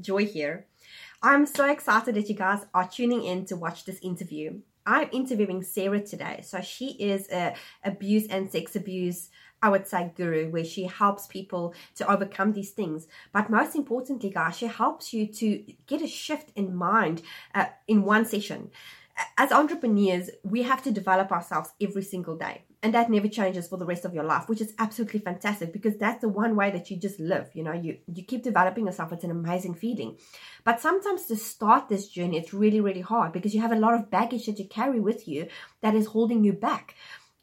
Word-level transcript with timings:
Joy 0.00 0.24
here. 0.24 0.66
I'm 1.20 1.44
so 1.44 1.68
excited 1.68 2.14
that 2.14 2.28
you 2.28 2.34
guys 2.34 2.64
are 2.74 2.88
tuning 2.88 3.24
in 3.24 3.44
to 3.46 3.56
watch 3.56 3.84
this 3.84 3.98
interview. 4.00 4.60
I'm 4.86 5.08
interviewing 5.10 5.62
Sarah 5.64 6.00
today. 6.00 6.42
So 6.44 6.60
she 6.60 6.90
is 6.92 7.28
a 7.30 7.54
abuse 7.84 8.28
and 8.28 8.50
sex 8.50 8.76
abuse, 8.76 9.30
I 9.60 9.70
would 9.70 9.88
say, 9.88 10.12
guru, 10.16 10.50
where 10.50 10.64
she 10.64 10.84
helps 10.84 11.26
people 11.26 11.74
to 11.96 12.08
overcome 12.08 12.52
these 12.52 12.70
things. 12.70 13.08
But 13.32 13.50
most 13.50 13.74
importantly, 13.74 14.30
guys, 14.30 14.56
she 14.56 14.66
helps 14.66 15.12
you 15.12 15.26
to 15.26 15.64
get 15.88 16.02
a 16.02 16.06
shift 16.06 16.50
in 16.54 16.76
mind 16.76 17.22
uh, 17.54 17.66
in 17.88 18.04
one 18.04 18.26
session 18.26 18.70
as 19.36 19.52
entrepreneurs, 19.52 20.30
we 20.44 20.62
have 20.62 20.82
to 20.82 20.90
develop 20.90 21.32
ourselves 21.32 21.72
every 21.80 22.02
single 22.02 22.36
day. 22.36 22.62
And 22.80 22.94
that 22.94 23.10
never 23.10 23.26
changes 23.26 23.66
for 23.66 23.76
the 23.76 23.84
rest 23.84 24.04
of 24.04 24.14
your 24.14 24.22
life, 24.22 24.48
which 24.48 24.60
is 24.60 24.72
absolutely 24.78 25.18
fantastic 25.18 25.72
because 25.72 25.96
that's 25.96 26.20
the 26.20 26.28
one 26.28 26.54
way 26.54 26.70
that 26.70 26.90
you 26.90 26.96
just 26.96 27.18
live. 27.18 27.50
You 27.52 27.64
know, 27.64 27.72
you, 27.72 27.98
you 28.06 28.22
keep 28.24 28.44
developing 28.44 28.86
yourself. 28.86 29.12
It's 29.12 29.24
an 29.24 29.32
amazing 29.32 29.74
feeling. 29.74 30.16
But 30.62 30.80
sometimes 30.80 31.26
to 31.26 31.36
start 31.36 31.88
this 31.88 32.06
journey, 32.06 32.38
it's 32.38 32.54
really, 32.54 32.80
really 32.80 33.00
hard 33.00 33.32
because 33.32 33.52
you 33.52 33.60
have 33.62 33.72
a 33.72 33.76
lot 33.76 33.94
of 33.94 34.10
baggage 34.12 34.46
that 34.46 34.60
you 34.60 34.68
carry 34.68 35.00
with 35.00 35.26
you 35.26 35.48
that 35.80 35.96
is 35.96 36.06
holding 36.06 36.44
you 36.44 36.52
back. 36.52 36.94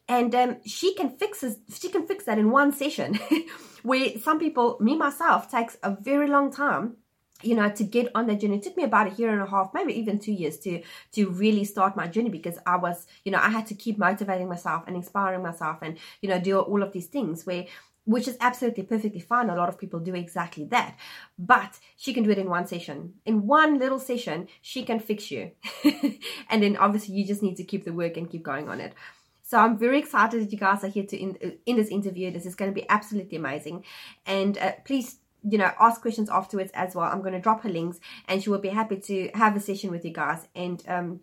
And 0.08 0.34
um, 0.36 0.58
she 0.66 0.94
can 0.94 1.18
fix 1.18 1.42
this, 1.42 1.58
she 1.80 1.90
can 1.90 2.08
fix 2.08 2.26
that 2.26 2.38
in 2.38 2.52
one 2.52 2.72
session 2.72 3.20
where 3.84 4.18
some 4.20 4.40
people, 4.40 4.78
me 4.80 4.96
myself, 4.96 5.52
takes 5.52 5.78
a 5.84 5.98
very 6.00 6.28
long 6.28 6.52
time 6.52 6.98
you 7.42 7.56
know 7.56 7.70
to 7.70 7.84
get 7.84 8.10
on 8.16 8.28
that 8.28 8.40
journey. 8.40 8.58
It 8.58 8.64
took 8.64 8.78
me 8.78 8.84
about 8.84 9.12
a 9.12 9.16
year 9.16 9.30
and 9.30 9.42
a 9.42 9.50
half 9.50 9.72
maybe 9.74 9.98
even 10.00 10.20
two 10.20 10.32
years 10.32 10.58
to 10.60 10.82
to 11.14 11.30
really 11.30 11.66
start 11.66 11.96
my 11.96 12.08
journey 12.08 12.30
because 12.30 12.58
i 12.66 12.78
was 12.78 13.08
you 13.24 13.32
know 13.32 13.40
i 13.40 13.50
had 13.50 13.68
to 13.68 13.76
keep 13.76 13.98
motivating 13.98 14.48
myself 14.48 14.84
and 14.88 14.96
inspiring 14.96 15.44
myself 15.44 15.80
and 15.82 15.98
you 16.22 16.30
know 16.30 16.40
do 16.40 16.60
all 16.60 16.82
of 16.82 16.94
these 16.94 17.08
things 17.08 17.46
where 17.46 17.66
which 18.06 18.28
is 18.28 18.38
absolutely 18.40 18.84
perfectly 18.84 19.20
fine. 19.20 19.50
A 19.50 19.56
lot 19.56 19.68
of 19.68 19.80
people 19.80 20.00
do 20.00 20.14
exactly 20.14 20.66
that. 20.66 20.96
But 21.38 21.80
she 21.98 22.14
can 22.14 22.24
do 22.24 22.30
it 22.30 22.38
in 22.38 22.50
one 22.50 22.68
session. 22.68 23.16
In 23.26 23.48
one 23.48 23.80
little 23.80 24.00
session 24.00 24.48
she 24.62 24.84
can 24.84 25.00
fix 25.00 25.32
you. 25.32 25.52
And 26.50 26.62
then 26.62 26.78
obviously 26.78 27.16
you 27.16 27.26
just 27.26 27.44
need 27.44 27.58
to 27.58 27.64
keep 27.64 27.84
the 27.84 27.94
work 27.94 28.16
and 28.16 28.30
keep 28.30 28.44
going 28.44 28.70
on 28.70 28.80
it. 28.80 28.94
So 29.42 29.60
I'm 29.60 29.78
very 29.78 30.00
excited 30.00 30.42
that 30.42 30.52
you 30.52 30.58
guys 30.58 30.84
are 30.84 30.88
here 30.88 31.06
to 31.06 31.18
in, 31.18 31.58
in 31.66 31.76
this 31.76 31.90
interview. 31.90 32.32
This 32.32 32.46
is 32.46 32.56
going 32.56 32.72
to 32.72 32.76
be 32.76 32.88
absolutely 32.90 33.38
amazing. 33.38 33.84
And 34.26 34.58
uh, 34.58 34.74
please 34.86 35.18
you 35.48 35.58
know, 35.58 35.72
ask 35.80 36.02
questions 36.02 36.30
afterwards 36.30 36.72
as 36.74 36.96
well. 36.96 37.06
I'm 37.06 37.22
going 37.22 37.34
to 37.34 37.40
drop 37.40 37.62
her 37.64 37.70
links 37.70 38.00
and 38.28 38.42
she 38.42 38.50
will 38.50 38.60
be 38.60 38.70
happy 38.70 38.98
to 38.98 39.30
have 39.36 39.56
a 39.56 39.60
session 39.60 39.92
with 39.92 40.04
you 40.04 40.12
guys. 40.12 40.48
And, 40.56 40.82
um, 40.88 41.20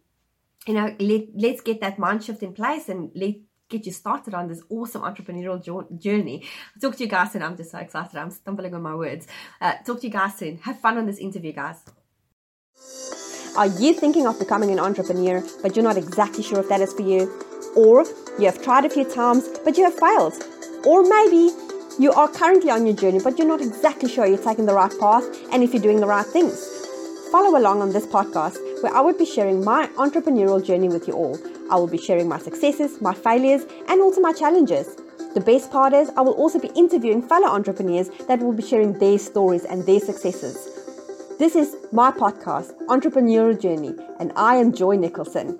you 0.66 0.74
know, 0.74 0.94
let, 0.98 1.22
let's 1.34 1.60
get 1.60 1.80
that 1.80 1.98
mind 1.98 2.24
shift 2.24 2.42
in 2.42 2.52
place 2.52 2.88
and 2.88 3.10
let 3.14 3.34
get 3.68 3.86
you 3.86 3.92
started 3.92 4.34
on 4.34 4.48
this 4.48 4.62
awesome 4.68 5.02
entrepreneurial 5.02 5.60
journey. 5.98 6.46
Talk 6.80 6.96
to 6.96 7.04
you 7.04 7.08
guys 7.08 7.32
soon. 7.32 7.42
I'm 7.42 7.56
just 7.56 7.72
so 7.72 7.78
excited. 7.78 8.16
I'm 8.16 8.30
stumbling 8.30 8.74
on 8.74 8.82
my 8.82 8.94
words. 8.94 9.26
Uh, 9.60 9.74
talk 9.84 10.00
to 10.00 10.06
you 10.06 10.12
guys 10.12 10.36
soon. 10.36 10.58
Have 10.58 10.78
fun 10.78 10.98
on 10.98 11.06
this 11.06 11.18
interview, 11.18 11.52
guys. 11.52 11.82
Are 13.56 13.66
you 13.66 13.92
thinking 13.92 14.26
of 14.26 14.38
becoming 14.38 14.70
an 14.70 14.78
entrepreneur, 14.78 15.42
but 15.62 15.74
you're 15.74 15.82
not 15.82 15.96
exactly 15.96 16.42
sure 16.42 16.60
if 16.60 16.68
that 16.68 16.80
is 16.80 16.92
for 16.92 17.02
you? 17.02 17.30
Or 17.76 18.04
you 18.38 18.46
have 18.46 18.62
tried 18.62 18.84
a 18.84 18.90
few 18.90 19.04
times, 19.04 19.48
but 19.64 19.76
you 19.76 19.84
have 19.84 19.98
failed? 19.98 20.34
Or 20.86 21.02
maybe 21.02 21.50
you 21.98 22.12
are 22.12 22.28
currently 22.28 22.70
on 22.70 22.86
your 22.86 22.96
journey, 22.96 23.20
but 23.22 23.38
you're 23.38 23.46
not 23.46 23.60
exactly 23.60 24.08
sure 24.08 24.26
you're 24.26 24.38
taking 24.38 24.66
the 24.66 24.74
right 24.74 24.92
path 24.98 25.24
and 25.52 25.62
if 25.62 25.72
you're 25.72 25.82
doing 25.82 26.00
the 26.00 26.06
right 26.06 26.26
things. 26.26 26.66
Follow 27.30 27.58
along 27.58 27.82
on 27.82 27.92
this 27.92 28.06
podcast 28.06 28.58
where 28.82 28.94
I 28.94 29.00
will 29.00 29.16
be 29.16 29.26
sharing 29.26 29.64
my 29.64 29.86
entrepreneurial 29.96 30.64
journey 30.64 30.88
with 30.88 31.06
you 31.06 31.14
all. 31.14 31.38
I 31.70 31.76
will 31.76 31.86
be 31.86 31.98
sharing 31.98 32.28
my 32.28 32.38
successes, 32.38 33.00
my 33.00 33.14
failures, 33.14 33.62
and 33.88 34.00
also 34.00 34.20
my 34.20 34.32
challenges. 34.32 34.96
The 35.34 35.40
best 35.40 35.70
part 35.70 35.92
is, 35.92 36.10
I 36.16 36.20
will 36.20 36.34
also 36.34 36.58
be 36.58 36.70
interviewing 36.74 37.22
fellow 37.22 37.48
entrepreneurs 37.48 38.10
that 38.28 38.40
will 38.40 38.52
be 38.52 38.62
sharing 38.62 38.98
their 38.98 39.18
stories 39.18 39.64
and 39.64 39.84
their 39.86 40.00
successes. 40.00 40.68
This 41.38 41.56
is 41.56 41.76
my 41.90 42.10
podcast, 42.10 42.76
Entrepreneurial 42.86 43.58
Journey, 43.58 43.94
and 44.20 44.32
I 44.36 44.56
am 44.56 44.72
Joy 44.72 44.96
Nicholson. 44.96 45.58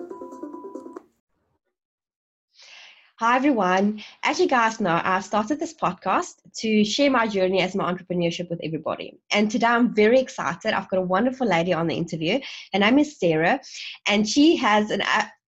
Hi, 3.19 3.35
everyone. 3.35 4.01
As 4.23 4.39
you 4.39 4.47
guys 4.47 4.79
know, 4.79 4.99
I've 5.03 5.23
started 5.23 5.59
this 5.59 5.75
podcast 5.75 6.37
to 6.55 6.83
share 6.83 7.11
my 7.11 7.27
journey 7.27 7.61
as 7.61 7.75
my 7.75 7.93
entrepreneurship 7.93 8.49
with 8.49 8.59
everybody. 8.63 9.19
And 9.31 9.51
today 9.51 9.67
I'm 9.67 9.93
very 9.93 10.19
excited. 10.19 10.73
I've 10.73 10.89
got 10.89 10.97
a 10.97 11.03
wonderful 11.03 11.45
lady 11.45 11.73
on 11.73 11.85
the 11.85 11.95
interview. 11.95 12.39
Her 12.73 12.79
name 12.79 12.97
is 12.97 13.19
Sarah, 13.19 13.61
and 14.07 14.27
she 14.27 14.55
has 14.55 14.89
an, 14.89 15.03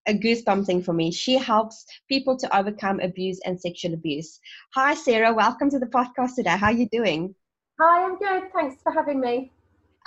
a 0.08 0.14
goosebump 0.14 0.68
thing 0.68 0.84
for 0.84 0.94
me. 0.94 1.12
She 1.12 1.40
helps 1.40 1.88
people 2.08 2.38
to 2.38 2.56
overcome 2.56 3.00
abuse 3.00 3.40
and 3.46 3.60
sexual 3.60 3.96
abuse. 3.96 4.40
Hi, 4.76 4.94
Sarah. 4.94 5.34
Welcome 5.34 5.72
to 5.72 5.80
the 5.80 5.88
podcast 5.88 6.36
today. 6.36 6.58
How 6.58 6.68
are 6.68 6.72
you 6.72 6.88
doing? 6.92 7.34
Hi, 7.82 8.04
I'm 8.06 8.20
good. 8.20 8.54
Thanks 8.54 8.80
for 8.84 8.92
having 8.92 9.20
me. 9.20 9.52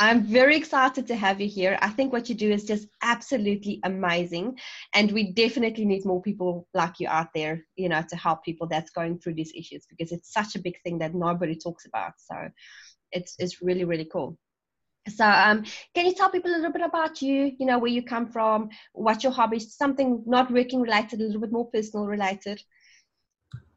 I'm 0.00 0.22
very 0.22 0.56
excited 0.56 1.09
to 1.09 1.16
have 1.16 1.41
you 1.41 1.48
here. 1.48 1.76
I 1.82 1.88
think 1.91 2.12
what 2.12 2.28
you 2.28 2.34
do 2.34 2.50
is 2.50 2.64
just 2.64 2.86
absolutely 3.03 3.81
amazing. 3.82 4.59
And 4.94 5.10
we 5.10 5.32
definitely 5.32 5.84
need 5.84 6.04
more 6.04 6.22
people 6.22 6.69
like 6.72 7.00
you 7.00 7.09
out 7.09 7.28
there, 7.34 7.64
you 7.75 7.88
know, 7.88 8.03
to 8.09 8.16
help 8.16 8.44
people 8.44 8.69
that's 8.69 8.91
going 8.91 9.19
through 9.19 9.34
these 9.34 9.53
issues 9.56 9.86
because 9.88 10.12
it's 10.12 10.32
such 10.32 10.54
a 10.54 10.60
big 10.60 10.81
thing 10.82 10.98
that 10.98 11.14
nobody 11.14 11.56
talks 11.56 11.84
about. 11.84 12.12
So 12.19 12.48
it's, 13.10 13.34
it's 13.41 13.60
really, 13.60 13.84
really 13.84 14.04
cool. 14.04 14.38
So, 15.09 15.25
um, 15.25 15.64
can 15.94 16.06
you 16.06 16.15
tell 16.15 16.30
people 16.30 16.50
a 16.50 16.56
little 16.56 16.72
bit 16.72 16.82
about 16.82 17.22
you? 17.22 17.53
You 17.59 17.66
know, 17.66 17.78
where 17.78 17.91
you 17.91 18.03
come 18.03 18.26
from, 18.26 18.69
what 18.92 19.22
your 19.22 19.32
hobbies, 19.32 19.75
something 19.75 20.22
not 20.26 20.50
working 20.50 20.82
related, 20.82 21.20
a 21.20 21.25
little 21.25 21.41
bit 21.41 21.50
more 21.53 21.70
personal 21.70 22.06
related. 22.06 22.62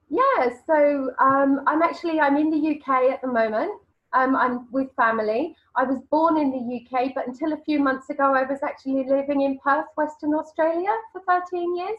Yeah. 0.09 0.49
So, 0.67 1.11
um, 1.19 1.61
I'm 1.67 1.81
actually 1.81 2.19
I'm 2.19 2.35
in 2.35 2.49
the 2.49 2.71
UK 2.71 3.13
at 3.13 3.21
the 3.21 3.29
moment. 3.29 3.71
Um, 4.13 4.35
I'm 4.35 4.71
with 4.71 4.93
family. 4.95 5.55
I 5.75 5.83
was 5.83 5.99
born 6.09 6.37
in 6.37 6.51
the 6.51 6.81
UK, 6.81 7.13
but 7.15 7.27
until 7.27 7.53
a 7.53 7.63
few 7.63 7.79
months 7.79 8.09
ago, 8.09 8.33
I 8.35 8.43
was 8.43 8.59
actually 8.61 9.05
living 9.07 9.41
in 9.41 9.57
Perth, 9.59 9.85
Western 9.95 10.33
Australia 10.33 10.93
for 11.11 11.21
13 11.27 11.75
years. 11.77 11.97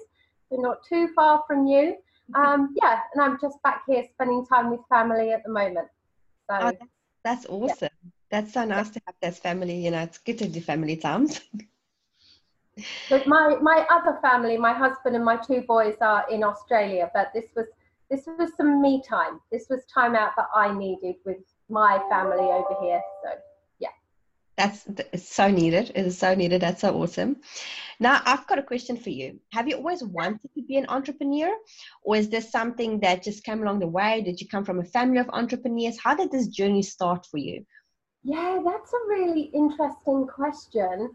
So 0.51 0.61
not 0.61 0.85
too 0.85 1.09
far 1.15 1.43
from 1.47 1.67
you. 1.67 1.97
Um, 2.35 2.75
yeah, 2.83 3.01
and 3.15 3.23
I'm 3.23 3.39
just 3.41 3.63
back 3.63 3.83
here 3.87 4.05
spending 4.13 4.47
time 4.47 4.71
with 4.71 4.81
family 4.89 5.33
at 5.33 5.43
the 5.45 5.51
moment. 5.51 5.89
So 6.51 6.57
oh, 6.61 6.73
that's, 7.25 7.47
awesome. 7.47 7.89
Yeah. 8.03 8.11
That's 8.31 8.55
so 8.55 8.65
nice 8.65 8.91
to 8.91 9.01
have 9.07 9.15
this 9.23 9.39
family. 9.39 9.85
You 9.85 9.91
know, 9.91 10.01
it's 10.03 10.19
good 10.19 10.39
to 10.39 10.49
do 10.49 10.61
family 10.61 10.97
times. 10.97 11.41
but 13.11 13.27
my 13.27 13.57
my 13.61 13.87
other 13.91 14.19
family, 14.23 14.57
my 14.57 14.73
husband 14.73 15.15
and 15.17 15.25
my 15.25 15.37
two 15.37 15.63
boys 15.63 15.97
are 16.01 16.25
in 16.31 16.43
Australia. 16.43 17.11
But 17.13 17.33
this 17.35 17.47
was 17.55 17.67
this 18.11 18.27
was 18.39 18.51
some 18.57 18.81
me 18.81 19.03
time. 19.07 19.41
This 19.51 19.67
was 19.69 19.85
time 19.87 20.15
out 20.15 20.33
that 20.37 20.49
I 20.55 20.73
needed 20.73 21.17
with 21.25 21.39
my 21.73 21.99
family 22.11 22.45
over 22.45 22.77
here. 22.81 23.01
So 23.25 23.31
yeah. 23.81 23.89
That's 24.57 24.87
so 25.17 25.51
needed. 25.51 25.91
It 25.95 26.07
is 26.07 26.19
so 26.19 26.35
needed. 26.35 26.61
That's 26.61 26.83
so 26.83 26.95
awesome. 26.95 27.37
Now, 27.99 28.21
I've 28.25 28.47
got 28.47 28.59
a 28.59 28.63
question 28.63 28.97
for 28.97 29.11
you. 29.11 29.41
Have 29.53 29.69
you 29.69 29.77
always 29.77 30.03
wanted 30.05 30.51
to 30.55 30.63
be 30.63 30.77
an 30.77 30.87
entrepreneur, 30.89 31.53
or 32.03 32.17
is 32.17 32.29
this 32.29 32.51
something 32.51 33.01
that 33.01 33.23
just 33.23 33.45
came 33.45 33.63
along 33.63 33.79
the 33.79 33.87
way? 33.87 34.23
Did 34.23 34.41
you 34.41 34.49
come 34.49 34.65
from 34.65 34.81
a 34.81 34.85
family 34.85 35.19
of 35.19 35.29
entrepreneurs? 35.31 35.99
How 35.99 36.15
did 36.15 36.31
this 36.31 36.49
journey 36.49 36.83
start 36.83 37.27
for 37.31 37.39
you? 37.39 37.65
Yeah, 38.25 38.61
that's 38.65 38.93
a 38.93 39.09
really 39.09 39.51
interesting 39.55 40.27
question. 40.27 41.15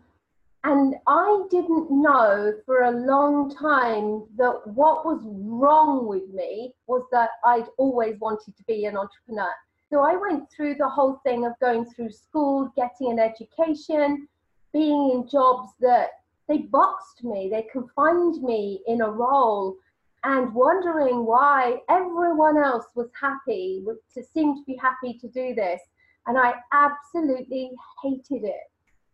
And 0.64 0.96
I 1.08 1.46
didn't 1.50 1.90
know 1.92 2.54
for 2.66 2.82
a 2.82 2.92
long 2.92 3.56
time 3.56 4.26
that 4.38 4.62
what 4.66 5.06
was 5.06 5.22
wrong 5.24 6.08
with 6.08 6.28
me 6.34 6.74
was 6.88 7.04
that 7.12 7.30
I'd 7.46 7.68
always 7.78 8.20
wanted 8.20 8.58
to 8.58 8.64
be 8.64 8.86
an 8.86 8.98
entrepreneur. 8.98 9.54
So 9.90 10.02
I 10.02 10.18
went 10.18 10.52
through 10.52 10.76
the 10.76 10.90
whole 10.90 11.22
thing 11.24 11.46
of 11.46 11.54
going 11.62 11.86
through 11.86 12.12
school, 12.12 12.72
getting 12.76 13.12
an 13.12 13.20
education, 13.20 14.28
being 14.74 15.12
in 15.12 15.28
jobs 15.30 15.72
that 15.80 16.10
they 16.50 16.60
boxed 16.60 17.24
me, 17.24 17.50
they 17.50 17.64
confined 17.72 18.42
me 18.44 18.82
in 18.88 19.02
a 19.02 19.10
role, 19.10 19.78
and 20.24 20.54
wondering 20.54 21.26
why 21.26 21.78
everyone 21.90 22.58
else 22.58 22.88
was 22.96 23.10
happy, 23.20 23.84
to 24.14 24.24
seem 24.24 24.56
to 24.56 24.64
be 24.66 24.76
happy 24.76 25.14
to 25.20 25.28
do 25.30 25.56
this. 25.56 25.80
And 26.26 26.38
I 26.38 26.56
absolutely 26.74 27.72
hated 28.04 28.44
it. 28.44 28.70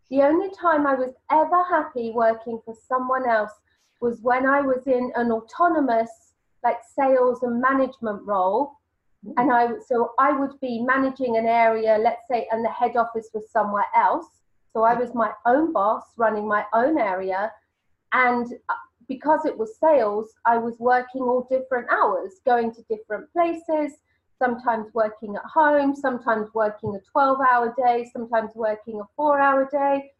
The 0.10 0.24
only 0.24 0.50
time 0.50 0.88
I 0.88 0.96
was 0.96 1.14
ever 1.32 1.64
happy 1.64 2.12
working 2.12 2.60
for 2.66 2.76
someone 2.88 3.30
else 3.30 3.52
was 4.02 4.22
when 4.22 4.48
I 4.48 4.62
was 4.62 4.88
in 4.88 5.12
an 5.16 5.32
autonomous, 5.32 6.34
like 6.64 6.80
sales 6.96 7.44
and 7.44 7.62
management 7.62 8.24
role 8.26 8.80
and 9.38 9.52
I 9.52 9.68
so 9.88 10.14
I 10.20 10.38
would 10.38 10.60
be 10.60 10.82
managing 10.82 11.38
an 11.38 11.46
area, 11.46 11.98
let's 11.98 12.28
say, 12.30 12.48
and 12.52 12.64
the 12.64 12.70
head 12.70 12.96
office 12.96 13.30
was 13.34 13.50
somewhere 13.50 13.86
else. 13.96 14.28
So 14.74 14.84
I 14.84 14.96
was 14.96 15.14
my 15.14 15.32
own 15.46 15.72
boss, 15.72 16.04
running 16.18 16.48
my 16.48 16.66
own 16.74 16.98
area, 16.98 17.52
and 18.12 18.48
uh, 18.70 18.74
because 19.08 19.46
it 19.46 19.58
was 19.58 19.78
sales, 19.78 20.34
I 20.46 20.58
was 20.58 20.76
working 20.80 21.22
all 21.22 21.48
different 21.50 21.88
hours, 21.92 22.42
going 22.46 22.74
to 22.74 22.82
different 22.84 23.32
places. 23.32 23.98
Sometimes 24.40 24.88
working 24.94 25.36
at 25.36 25.44
home, 25.46 25.96
sometimes 25.96 26.48
working 26.54 26.96
a 26.96 27.12
12 27.12 27.38
hour 27.52 27.74
day, 27.78 28.10
sometimes 28.12 28.52
working 28.56 29.00
a 29.00 29.04
four 29.16 29.40
hour 29.40 29.70
day. 29.72 30.12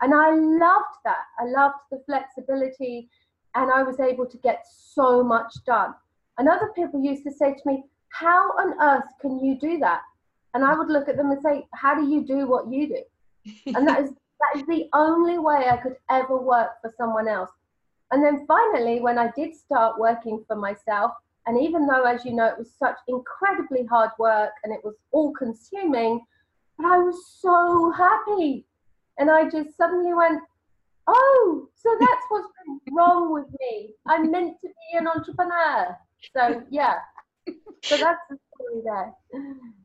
And 0.00 0.14
I 0.14 0.30
loved 0.30 0.96
that. 1.04 1.24
I 1.38 1.44
loved 1.46 1.76
the 1.90 2.02
flexibility, 2.06 3.08
and 3.54 3.70
I 3.70 3.82
was 3.82 4.00
able 4.00 4.26
to 4.26 4.38
get 4.38 4.64
so 4.66 5.22
much 5.22 5.52
done. 5.66 5.94
And 6.38 6.48
other 6.48 6.70
people 6.74 7.02
used 7.02 7.24
to 7.24 7.32
say 7.32 7.54
to 7.54 7.60
me, 7.66 7.84
how 8.10 8.50
on 8.52 8.80
earth 8.80 9.10
can 9.20 9.38
you 9.38 9.58
do 9.58 9.78
that? 9.78 10.02
And 10.54 10.64
I 10.64 10.74
would 10.74 10.88
look 10.88 11.08
at 11.08 11.16
them 11.16 11.30
and 11.30 11.42
say, 11.42 11.66
How 11.74 11.94
do 11.94 12.08
you 12.08 12.24
do 12.24 12.46
what 12.46 12.70
you 12.70 12.88
do? 12.88 13.02
And 13.74 13.86
that 13.86 14.00
is 14.00 14.10
that 14.40 14.60
is 14.60 14.66
the 14.66 14.88
only 14.92 15.38
way 15.38 15.66
I 15.70 15.76
could 15.78 15.96
ever 16.10 16.36
work 16.36 16.80
for 16.82 16.92
someone 16.96 17.28
else. 17.28 17.50
And 18.10 18.22
then 18.24 18.46
finally, 18.46 19.00
when 19.00 19.18
I 19.18 19.30
did 19.36 19.54
start 19.54 19.98
working 19.98 20.44
for 20.46 20.56
myself, 20.56 21.12
and 21.46 21.60
even 21.60 21.86
though, 21.86 22.04
as 22.04 22.24
you 22.24 22.32
know, 22.32 22.46
it 22.46 22.58
was 22.58 22.72
such 22.78 22.96
incredibly 23.08 23.84
hard 23.86 24.10
work 24.18 24.50
and 24.64 24.72
it 24.72 24.80
was 24.84 24.94
all 25.12 25.32
consuming, 25.32 26.20
but 26.76 26.86
I 26.86 26.98
was 26.98 27.16
so 27.40 27.92
happy. 27.92 28.66
And 29.18 29.30
I 29.30 29.48
just 29.48 29.76
suddenly 29.76 30.12
went, 30.12 30.42
oh, 31.06 31.68
so 31.74 31.96
that's 32.00 32.22
what's 32.28 32.48
wrong 32.92 33.32
with 33.32 33.46
me. 33.60 33.94
I'm 34.06 34.30
meant 34.30 34.56
to 34.60 34.68
be 34.68 34.98
an 34.98 35.06
entrepreneur. 35.06 35.96
So, 36.36 36.62
yeah. 36.70 36.96
So 37.86 37.96
that's 37.96 38.20
the 38.28 38.36
story 38.54 38.82
there. 38.84 39.12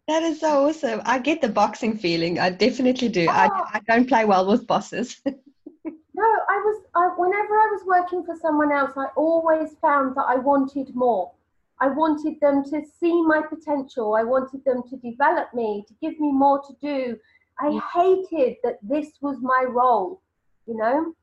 That 0.08 0.24
is 0.24 0.40
so 0.40 0.68
awesome. 0.68 1.02
I 1.06 1.20
get 1.20 1.40
the 1.40 1.50
boxing 1.50 1.96
feeling. 1.96 2.40
I 2.40 2.50
definitely 2.50 3.10
do. 3.10 3.28
Oh. 3.30 3.32
I, 3.32 3.50
I 3.74 3.80
don't 3.88 4.08
play 4.08 4.26
well 4.26 4.48
with 4.48 4.66
bosses. 4.66 5.22
no, 5.26 5.34
I 5.36 6.58
was, 6.66 6.84
I, 6.96 7.10
whenever 7.16 7.54
I 7.54 7.70
was 7.72 7.84
working 7.86 8.26
for 8.26 8.36
someone 8.42 8.72
else, 8.72 8.94
I 8.98 9.06
always 9.16 9.76
found 9.82 10.16
that 10.16 10.26
I 10.28 10.36
wanted 10.36 10.96
more. 10.96 11.32
I 11.80 11.90
wanted 11.90 12.40
them 12.42 12.64
to 12.66 12.82
see 13.00 13.22
my 13.24 13.42
potential. 13.42 14.16
I 14.16 14.24
wanted 14.24 14.66
them 14.66 14.82
to 14.90 14.98
develop 14.98 15.54
me, 15.54 15.86
to 15.88 15.94
give 16.02 16.20
me 16.20 16.32
more 16.32 16.60
to 16.62 16.74
do. 16.82 17.18
I 17.60 17.80
hated 17.94 18.58
that 18.64 18.80
this 18.82 19.10
was 19.22 19.38
my 19.42 19.66
role, 19.70 20.22
you 20.66 20.76
know? 20.76 21.14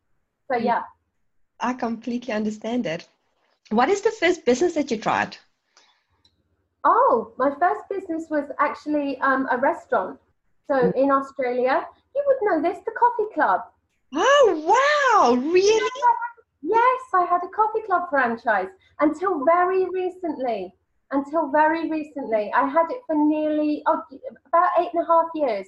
So, 0.49 0.59
mm. 0.59 0.65
yeah. 0.65 0.83
I 1.59 1.75
completely 1.75 2.33
understand 2.33 2.87
it. 2.87 3.09
What 3.71 3.89
is 3.89 4.03
the 4.03 4.13
first 4.13 4.45
business 4.45 4.75
that 4.75 4.93
you 4.93 4.97
tried? 4.97 5.37
Oh, 6.91 7.35
my 7.37 7.51
first 7.61 7.83
business 7.91 8.29
was 8.31 8.49
actually 8.59 9.21
um, 9.21 9.47
a 9.51 9.59
restaurant. 9.59 10.19
So, 10.71 10.75
mm. 10.75 10.97
in 10.97 11.11
Australia, 11.11 11.85
you 12.17 12.23
would 12.27 12.37
know 12.41 12.63
this 12.63 12.79
the 12.87 12.93
coffee 12.93 13.31
club. 13.35 13.61
Oh, 14.15 14.47
wow, 14.73 15.35
really? 15.35 15.91
Yes, 16.63 17.01
I 17.15 17.27
had 17.27 17.43
a 17.45 17.49
coffee 17.49 17.83
club 17.85 18.05
franchise 18.09 18.69
until 19.01 19.45
very 19.45 19.85
recently. 19.91 20.75
Until 21.11 21.51
very 21.51 21.91
recently, 21.91 22.51
I 22.55 22.67
had 22.67 22.87
it 22.91 23.01
for 23.07 23.17
nearly 23.17 23.83
oh, 23.87 24.01
about 24.47 24.71
eight 24.79 24.89
and 24.95 25.03
a 25.03 25.07
half 25.07 25.27
years. 25.35 25.67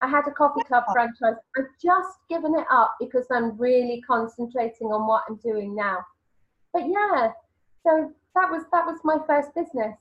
I 0.00 0.08
had 0.08 0.26
a 0.26 0.32
coffee 0.32 0.62
club 0.64 0.84
franchise. 0.92 1.38
I've 1.56 1.70
just 1.82 2.18
given 2.28 2.54
it 2.56 2.66
up 2.70 2.96
because 3.00 3.26
I'm 3.32 3.56
really 3.56 4.02
concentrating 4.06 4.88
on 4.88 5.06
what 5.06 5.22
I'm 5.28 5.36
doing 5.36 5.74
now. 5.74 5.98
But 6.72 6.86
yeah, 6.86 7.32
so 7.84 8.12
that 8.34 8.50
was 8.50 8.64
that 8.72 8.84
was 8.84 8.98
my 9.04 9.18
first 9.26 9.54
business, 9.54 9.96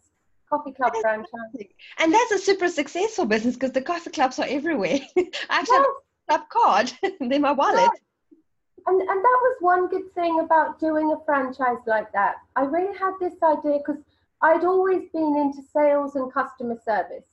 coffee 0.49 0.71
club 0.71 0.93
franchise. 1.01 1.67
And 1.99 2.13
that's 2.13 2.31
a 2.31 2.39
super 2.39 2.67
successful 2.67 3.25
business 3.25 3.55
because 3.55 3.71
the 3.71 3.81
coffee 3.81 4.11
clubs 4.11 4.39
are 4.39 4.47
everywhere. 4.47 4.99
I 5.17 5.23
actually 5.49 5.77
yes. 5.77 5.85
have 6.29 6.41
a 6.41 6.45
club 6.45 6.49
card. 6.49 6.93
in 7.19 7.41
my 7.41 7.51
wallet. 7.51 7.89
Yes 7.93 8.01
and 8.87 9.01
and 9.01 9.23
that 9.23 9.39
was 9.41 9.57
one 9.61 9.87
good 9.87 10.13
thing 10.13 10.39
about 10.39 10.79
doing 10.79 11.11
a 11.11 11.25
franchise 11.25 11.83
like 11.87 12.11
that. 12.13 12.35
I 12.55 12.63
really 12.63 12.95
had 12.97 13.13
this 13.19 13.33
idea 13.43 13.79
because 13.79 14.01
I'd 14.41 14.63
always 14.63 15.09
been 15.11 15.37
into 15.37 15.61
sales 15.73 16.15
and 16.15 16.31
customer 16.31 16.77
service. 16.85 17.23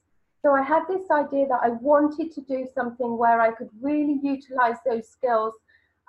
So 0.40 0.54
I 0.54 0.62
had 0.62 0.84
this 0.88 1.10
idea 1.10 1.46
that 1.48 1.60
I 1.62 1.68
wanted 1.68 2.32
to 2.32 2.40
do 2.42 2.66
something 2.74 3.16
where 3.16 3.40
I 3.40 3.52
could 3.52 3.70
really 3.80 4.18
utilize 4.22 4.76
those 4.84 5.08
skills 5.08 5.54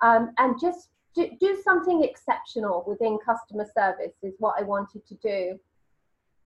um, 0.02 0.32
and 0.38 0.58
just 0.60 0.88
do, 1.14 1.30
do 1.38 1.60
something 1.62 2.02
exceptional 2.02 2.84
within 2.86 3.18
customer 3.24 3.66
service 3.76 4.14
is 4.22 4.34
what 4.38 4.56
I 4.58 4.62
wanted 4.62 5.06
to 5.06 5.14
do. 5.16 5.60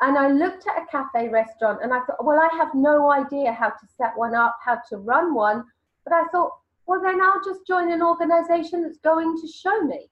And 0.00 0.16
I 0.16 0.28
looked 0.28 0.64
at 0.68 0.82
a 0.82 0.86
cafe 0.86 1.28
restaurant 1.28 1.80
and 1.82 1.92
I 1.92 2.00
thought, 2.00 2.24
well, 2.24 2.38
I 2.38 2.54
have 2.56 2.74
no 2.74 3.10
idea 3.10 3.52
how 3.52 3.70
to 3.70 3.86
set 3.96 4.12
one 4.16 4.34
up, 4.34 4.56
how 4.64 4.78
to 4.90 4.96
run 4.96 5.34
one. 5.34 5.64
But 6.04 6.14
I 6.14 6.24
thought, 6.30 6.52
well, 6.86 7.00
then 7.02 7.20
I'll 7.20 7.42
just 7.44 7.66
join 7.66 7.90
an 7.92 8.02
organization 8.02 8.82
that's 8.82 8.98
going 8.98 9.36
to 9.40 9.48
show 9.48 9.80
me. 9.82 10.08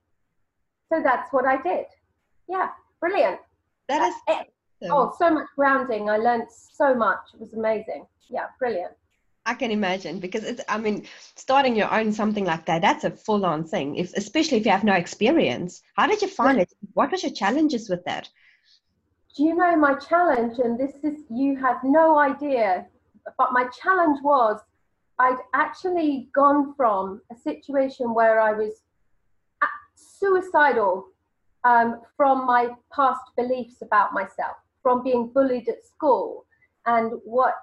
So 0.92 1.00
that's 1.02 1.32
what 1.32 1.46
I 1.46 1.62
did. 1.62 1.86
Yeah, 2.48 2.68
brilliant. 3.00 3.38
That 3.88 4.08
is. 4.08 4.14
Uh, 4.28 4.42
oh, 4.90 5.14
so 5.18 5.30
much 5.30 5.46
grounding. 5.56 6.10
I 6.10 6.16
learned 6.16 6.48
so 6.50 6.94
much. 6.94 7.20
It 7.34 7.40
was 7.40 7.54
amazing. 7.54 8.06
Yeah, 8.28 8.46
brilliant. 8.58 8.92
I 9.46 9.54
can 9.54 9.70
imagine 9.70 10.18
because 10.18 10.42
it's, 10.42 10.62
I 10.68 10.76
mean, 10.76 11.06
starting 11.36 11.76
your 11.76 11.92
own 11.94 12.12
something 12.12 12.44
like 12.44 12.66
that, 12.66 12.82
that's 12.82 13.04
a 13.04 13.10
full 13.12 13.46
on 13.46 13.64
thing, 13.64 13.94
if, 13.94 14.12
especially 14.14 14.58
if 14.58 14.66
you 14.66 14.72
have 14.72 14.82
no 14.82 14.94
experience. 14.94 15.82
How 15.96 16.08
did 16.08 16.20
you 16.20 16.28
find 16.28 16.58
yeah. 16.58 16.64
it? 16.64 16.72
What 16.94 17.12
was 17.12 17.22
your 17.22 17.32
challenges 17.32 17.88
with 17.88 18.04
that? 18.06 18.28
Do 19.36 19.44
you 19.44 19.54
know 19.54 19.76
my 19.76 19.94
challenge? 19.94 20.58
And 20.58 20.78
this 20.78 20.94
is, 21.02 21.24
you 21.28 21.56
had 21.56 21.76
no 21.84 22.18
idea, 22.18 22.86
but 23.36 23.52
my 23.52 23.66
challenge 23.82 24.20
was 24.22 24.60
I'd 25.18 25.38
actually 25.54 26.28
gone 26.34 26.74
from 26.74 27.20
a 27.30 27.36
situation 27.36 28.14
where 28.14 28.40
I 28.40 28.52
was 28.52 28.82
suicidal 29.94 31.08
um, 31.64 32.00
from 32.16 32.46
my 32.46 32.68
past 32.94 33.24
beliefs 33.36 33.82
about 33.82 34.14
myself, 34.14 34.56
from 34.82 35.02
being 35.02 35.28
bullied 35.28 35.68
at 35.68 35.84
school, 35.84 36.46
and 36.86 37.12
what 37.24 37.54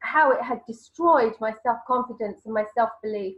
how 0.00 0.32
it 0.32 0.42
had 0.42 0.60
destroyed 0.66 1.34
my 1.40 1.52
self 1.62 1.78
confidence 1.86 2.42
and 2.46 2.54
my 2.54 2.64
self 2.74 2.90
belief. 3.02 3.36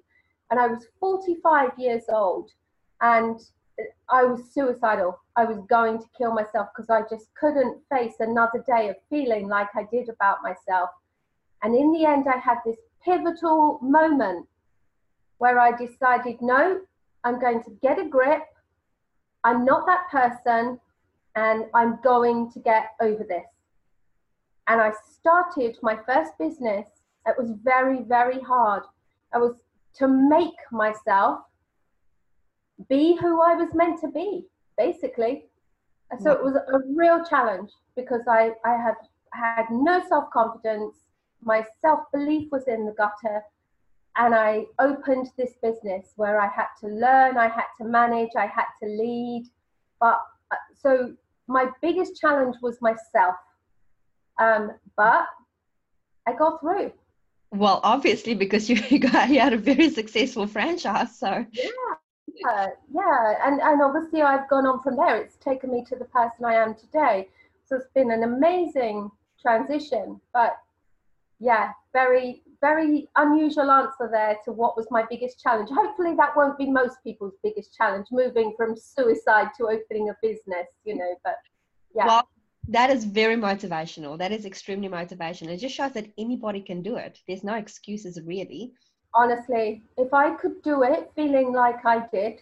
And 0.51 0.61
I 0.61 0.67
was 0.69 0.87
45 1.01 1.71
years 1.79 2.05
old, 2.09 2.51
and 3.01 3.41
I 4.09 4.25
was 4.25 4.53
suicidal. 4.53 5.19
I 5.37 5.45
was 5.45 5.59
going 5.69 5.99
to 5.99 6.05
kill 6.17 6.33
myself 6.33 6.69
because 6.75 6.91
I 6.91 7.03
just 7.09 7.35
couldn't 7.35 7.83
face 7.91 8.15
another 8.21 8.65
day 8.67 8.89
of 8.89 8.97
feeling 9.11 9.49
like 9.49 9.69
I 9.75 9.85
did 9.91 10.09
about 10.09 10.39
myself. 10.43 10.91
And 11.63 11.75
in 11.75 11.93
the 11.93 12.05
end, 12.05 12.27
I 12.29 12.39
had 12.39 12.59
this 12.65 12.77
pivotal 13.05 13.79
moment 13.83 14.47
where 15.39 15.59
I 15.59 15.77
decided, 15.77 16.37
no, 16.41 16.81
I'm 17.25 17.41
going 17.41 17.63
to 17.65 17.71
get 17.83 17.99
a 17.99 18.09
grip. 18.09 18.43
I'm 19.43 19.65
not 19.65 19.87
that 19.87 20.09
person, 20.11 20.79
and 21.35 21.65
I'm 21.75 21.99
going 22.03 22.51
to 22.53 22.61
get 22.61 22.91
over 23.01 23.25
this. 23.25 23.45
And 24.69 24.81
I 24.81 24.93
started 25.19 25.77
my 25.83 25.99
first 26.07 26.33
business. 26.39 26.87
It 27.27 27.35
was 27.39 27.51
very, 27.63 28.03
very 28.03 28.41
hard. 28.41 28.85
I 29.35 29.39
was 29.39 29.55
to 29.97 30.09
make 30.09 30.55
myself 30.71 31.41
be 32.89 33.17
who 33.17 33.41
I 33.43 33.55
was 33.55 33.75
meant 33.75 34.01
to 34.01 34.09
be, 34.09 34.47
basically. 34.77 35.47
So 36.21 36.31
it 36.31 36.45
was 36.45 36.55
a 36.55 36.79
real 36.95 37.25
challenge 37.25 37.71
because 37.97 38.23
I, 38.29 38.53
I 38.65 38.77
had 38.77 38.95
had 39.33 39.67
no 39.71 40.01
self 40.09 40.31
confidence 40.31 40.95
my 41.45 41.65
self 41.81 42.01
belief 42.13 42.51
was 42.51 42.65
in 42.67 42.85
the 42.87 42.93
gutter. 42.93 43.43
And 44.17 44.35
I 44.35 44.67
opened 44.79 45.31
this 45.37 45.55
business 45.61 46.13
where 46.17 46.41
I 46.41 46.47
had 46.47 46.69
to 46.81 46.87
learn, 46.87 47.37
I 47.37 47.49
had 47.49 47.67
to 47.79 47.85
manage, 47.85 48.31
I 48.37 48.47
had 48.47 48.67
to 48.83 48.89
lead. 48.89 49.47
But 50.01 50.21
uh, 50.53 50.57
so 50.81 51.15
my 51.49 51.67
biggest 51.83 52.21
challenge 52.21 52.57
was 52.63 52.81
myself. 52.81 53.35
Um, 54.39 54.73
but 54.97 55.27
I 56.27 56.33
got 56.33 56.61
through. 56.61 56.93
Well, 57.51 57.81
obviously, 57.83 58.35
because 58.35 58.71
you 58.71 58.99
got 58.99 59.31
you 59.31 59.41
had 59.41 59.53
a 59.53 59.59
very 59.59 59.91
successful 59.91 60.47
franchise, 60.47 61.19
so 61.19 61.45
yeah, 61.53 61.71
yeah, 62.35 62.67
yeah, 62.93 63.35
and 63.47 63.61
and 63.61 63.83
obviously 63.83 64.23
I've 64.23 64.49
gone 64.49 64.67
on 64.67 64.83
from 64.83 64.97
there. 64.97 65.17
It's 65.17 65.37
taken 65.37 65.71
me 65.71 65.85
to 65.89 65.97
the 65.97 66.07
person 66.07 66.45
I 66.45 66.55
am 66.55 66.75
today. 66.75 67.29
So 67.67 67.77
it's 67.77 67.91
been 67.95 68.11
an 68.11 68.23
amazing 68.23 69.11
transition. 69.41 70.21
But 70.33 70.57
yeah, 71.41 71.71
very, 71.93 72.43
very 72.61 73.09
unusual 73.17 73.71
answer 73.71 74.09
there 74.11 74.37
to 74.45 74.53
what 74.53 74.77
was 74.77 74.87
my 74.91 75.05
biggest 75.11 75.41
challenge. 75.41 75.71
Hopefully, 75.71 76.15
that 76.17 76.37
won't 76.37 76.59
be 76.59 76.71
most 76.71 76.97
people's 77.03 77.35
biggest 77.43 77.75
challenge, 77.75 78.07
moving 78.11 78.55
from 78.57 78.77
suicide 78.77 79.49
to 79.59 79.69
opening 79.69 80.09
a 80.09 80.17
business, 80.23 80.69
you 80.85 80.97
know. 80.97 81.15
But 81.23 81.37
yeah. 81.95 82.07
Well, 82.07 82.29
that 82.69 82.91
is 82.91 83.05
very 83.05 83.37
motivational. 83.37 84.19
That 84.19 84.33
is 84.33 84.47
extremely 84.47 84.89
motivational. 84.89 85.51
It 85.51 85.59
just 85.59 85.75
shows 85.75 85.93
that 85.93 86.07
anybody 86.17 86.61
can 86.61 86.83
do 86.83 86.97
it. 86.97 87.21
There's 87.29 87.45
no 87.45 87.55
excuses, 87.55 88.21
really. 88.25 88.73
Honestly, 89.15 89.83
if 89.97 90.13
I 90.13 90.35
could 90.35 90.63
do 90.63 90.83
it 90.83 91.11
feeling 91.15 91.53
like 91.53 91.85
I 91.87 92.07
did, 92.13 92.41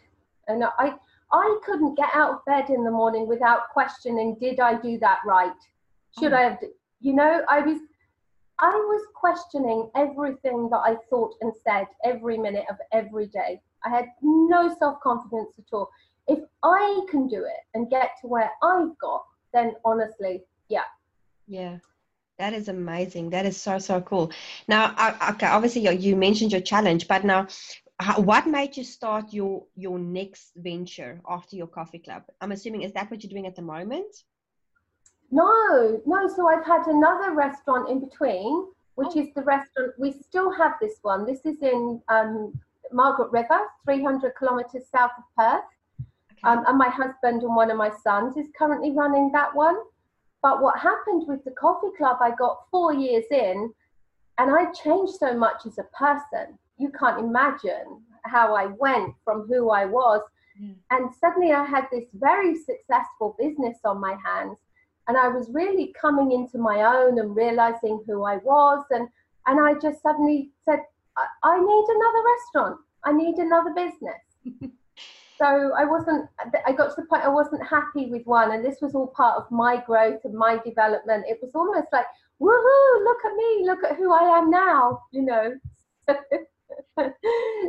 and 0.48 0.64
I, 0.64 0.94
I 1.32 1.58
couldn't 1.64 1.96
get 1.96 2.08
out 2.14 2.30
of 2.34 2.44
bed 2.44 2.70
in 2.70 2.84
the 2.84 2.90
morning 2.90 3.26
without 3.26 3.68
questioning, 3.72 4.36
did 4.40 4.60
I 4.60 4.80
do 4.80 4.98
that 4.98 5.18
right? 5.26 5.52
Should 6.18 6.32
oh. 6.32 6.36
I 6.36 6.42
have, 6.42 6.58
you 7.00 7.14
know, 7.14 7.42
I 7.48 7.60
was 7.60 7.78
I 8.58 8.70
was 8.70 9.04
questioning 9.14 9.90
everything 9.96 10.68
that 10.70 10.82
I 10.84 10.96
thought 11.10 11.34
and 11.40 11.52
said 11.64 11.86
every 12.04 12.38
minute 12.38 12.64
of 12.70 12.76
every 12.92 13.26
day. 13.26 13.60
I 13.84 13.90
had 13.90 14.06
no 14.22 14.74
self 14.78 15.00
confidence 15.00 15.58
at 15.58 15.64
all. 15.72 15.90
If 16.28 16.38
I 16.62 17.00
can 17.10 17.26
do 17.26 17.44
it 17.44 17.60
and 17.74 17.90
get 17.90 18.10
to 18.20 18.28
where 18.28 18.50
I've 18.62 18.96
got, 18.98 19.24
then 19.52 19.74
honestly, 19.84 20.44
yeah. 20.68 20.84
Yeah. 21.48 21.78
That 22.38 22.54
is 22.54 22.68
amazing. 22.68 23.30
That 23.30 23.46
is 23.46 23.60
so 23.60 23.78
so 23.78 24.00
cool. 24.00 24.32
Now, 24.66 24.94
okay, 25.30 25.46
obviously 25.46 25.88
you 25.96 26.16
mentioned 26.16 26.52
your 26.52 26.60
challenge, 26.60 27.06
but 27.06 27.24
now, 27.24 27.46
what 28.16 28.46
made 28.46 28.76
you 28.76 28.84
start 28.84 29.32
your 29.32 29.64
your 29.76 29.98
next 29.98 30.52
venture 30.56 31.20
after 31.28 31.56
your 31.56 31.66
coffee 31.66 31.98
club? 31.98 32.22
I'm 32.40 32.52
assuming 32.52 32.82
is 32.82 32.92
that 32.92 33.10
what 33.10 33.22
you're 33.22 33.30
doing 33.30 33.46
at 33.46 33.56
the 33.56 33.62
moment? 33.62 34.24
No, 35.30 36.00
no. 36.06 36.28
So 36.28 36.48
I've 36.48 36.64
had 36.64 36.86
another 36.86 37.32
restaurant 37.32 37.88
in 37.88 38.00
between, 38.00 38.66
which 38.96 39.14
oh. 39.16 39.20
is 39.20 39.28
the 39.34 39.42
restaurant. 39.42 39.92
We 39.98 40.12
still 40.12 40.50
have 40.52 40.72
this 40.80 40.98
one. 41.02 41.26
This 41.26 41.44
is 41.44 41.62
in 41.62 42.00
um, 42.08 42.58
Margaret 42.92 43.30
River, 43.30 43.60
300 43.84 44.34
kilometers 44.36 44.84
south 44.94 45.12
of 45.16 45.24
Perth. 45.36 45.64
Okay. 46.00 46.40
Um, 46.44 46.64
and 46.66 46.78
my 46.78 46.88
husband 46.88 47.42
and 47.42 47.54
one 47.54 47.70
of 47.70 47.76
my 47.76 47.90
sons 48.02 48.36
is 48.36 48.46
currently 48.56 48.90
running 48.90 49.30
that 49.32 49.54
one. 49.54 49.76
But 50.42 50.60
what 50.60 50.78
happened 50.78 51.24
with 51.28 51.44
the 51.44 51.52
coffee 51.52 51.94
club, 51.96 52.18
I 52.20 52.32
got 52.34 52.66
four 52.70 52.92
years 52.92 53.24
in 53.30 53.72
and 54.38 54.50
I 54.50 54.72
changed 54.72 55.14
so 55.14 55.34
much 55.34 55.66
as 55.66 55.78
a 55.78 55.84
person. 55.96 56.58
You 56.78 56.90
can't 56.90 57.20
imagine 57.20 58.02
how 58.24 58.54
I 58.54 58.66
went 58.66 59.14
from 59.24 59.46
who 59.46 59.70
I 59.70 59.84
was. 59.84 60.20
Yeah. 60.60 60.74
And 60.90 61.10
suddenly 61.14 61.52
I 61.52 61.64
had 61.64 61.86
this 61.92 62.06
very 62.14 62.56
successful 62.56 63.36
business 63.38 63.78
on 63.84 64.00
my 64.00 64.16
hands. 64.24 64.58
And 65.08 65.16
I 65.16 65.28
was 65.28 65.48
really 65.50 65.94
coming 66.00 66.32
into 66.32 66.58
my 66.58 66.82
own 66.82 67.18
and 67.18 67.36
realizing 67.36 68.02
who 68.06 68.24
I 68.24 68.38
was. 68.38 68.84
And, 68.90 69.08
and 69.46 69.60
I 69.60 69.74
just 69.74 70.02
suddenly 70.02 70.50
said, 70.64 70.80
I, 71.16 71.26
I 71.44 71.58
need 71.58 71.84
another 71.88 72.22
restaurant. 72.34 72.80
I 73.04 73.12
need 73.12 73.36
another 73.36 73.70
business. 73.74 74.72
so 75.42 75.72
I 75.76 75.84
wasn't, 75.84 76.28
I 76.66 76.72
got 76.72 76.94
to 76.94 77.00
the 77.00 77.06
point 77.08 77.24
I 77.24 77.28
wasn't 77.28 77.66
happy 77.66 78.06
with 78.06 78.24
one. 78.26 78.52
And 78.52 78.64
this 78.64 78.80
was 78.80 78.94
all 78.94 79.08
part 79.08 79.36
of 79.36 79.50
my 79.50 79.82
growth 79.84 80.20
and 80.24 80.34
my 80.34 80.58
development. 80.64 81.24
It 81.28 81.40
was 81.42 81.50
almost 81.56 81.88
like, 81.92 82.06
woohoo, 82.40 83.04
look 83.04 83.18
at 83.24 83.34
me, 83.34 83.66
look 83.66 83.82
at 83.82 83.96
who 83.96 84.12
I 84.12 84.38
am 84.38 84.50
now, 84.50 85.00
you 85.10 85.22
know. 85.22 85.52
so 86.08 86.14
that's 86.96 87.08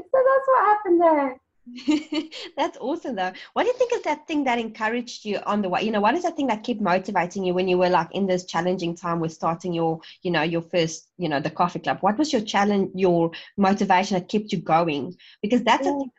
what 0.06 0.66
happened 0.66 1.02
there. 1.02 1.42
That's 2.58 2.78
awesome 2.80 3.16
though. 3.16 3.32
What 3.54 3.64
do 3.64 3.70
you 3.70 3.78
think 3.78 3.94
is 3.94 4.02
that 4.02 4.28
thing 4.28 4.44
that 4.44 4.60
encouraged 4.60 5.24
you 5.24 5.40
on 5.46 5.62
the 5.62 5.70
way? 5.70 5.84
You 5.84 5.92
know, 5.92 6.02
what 6.02 6.16
is 6.16 6.24
that 6.24 6.36
thing 6.36 6.48
that 6.48 6.64
kept 6.64 6.82
motivating 6.82 7.46
you 7.46 7.54
when 7.54 7.68
you 7.68 7.78
were 7.78 7.90
like 7.90 8.10
in 8.14 8.28
this 8.28 8.46
challenging 8.46 8.96
time 8.96 9.20
with 9.20 9.32
starting 9.32 9.74
your, 9.74 10.02
you 10.24 10.32
know, 10.32 10.42
your 10.42 10.62
first, 10.62 11.10
you 11.18 11.30
know, 11.30 11.40
the 11.40 11.50
coffee 11.50 11.80
club? 11.80 12.00
What 12.02 12.18
was 12.18 12.34
your 12.34 12.42
challenge, 12.42 12.92
your 12.96 13.32
motivation 13.58 14.20
that 14.20 14.30
kept 14.30 14.52
you 14.52 14.60
going? 14.60 15.16
Because 15.42 15.64
that's 15.64 15.88
a 15.88 15.92
thing 15.92 16.12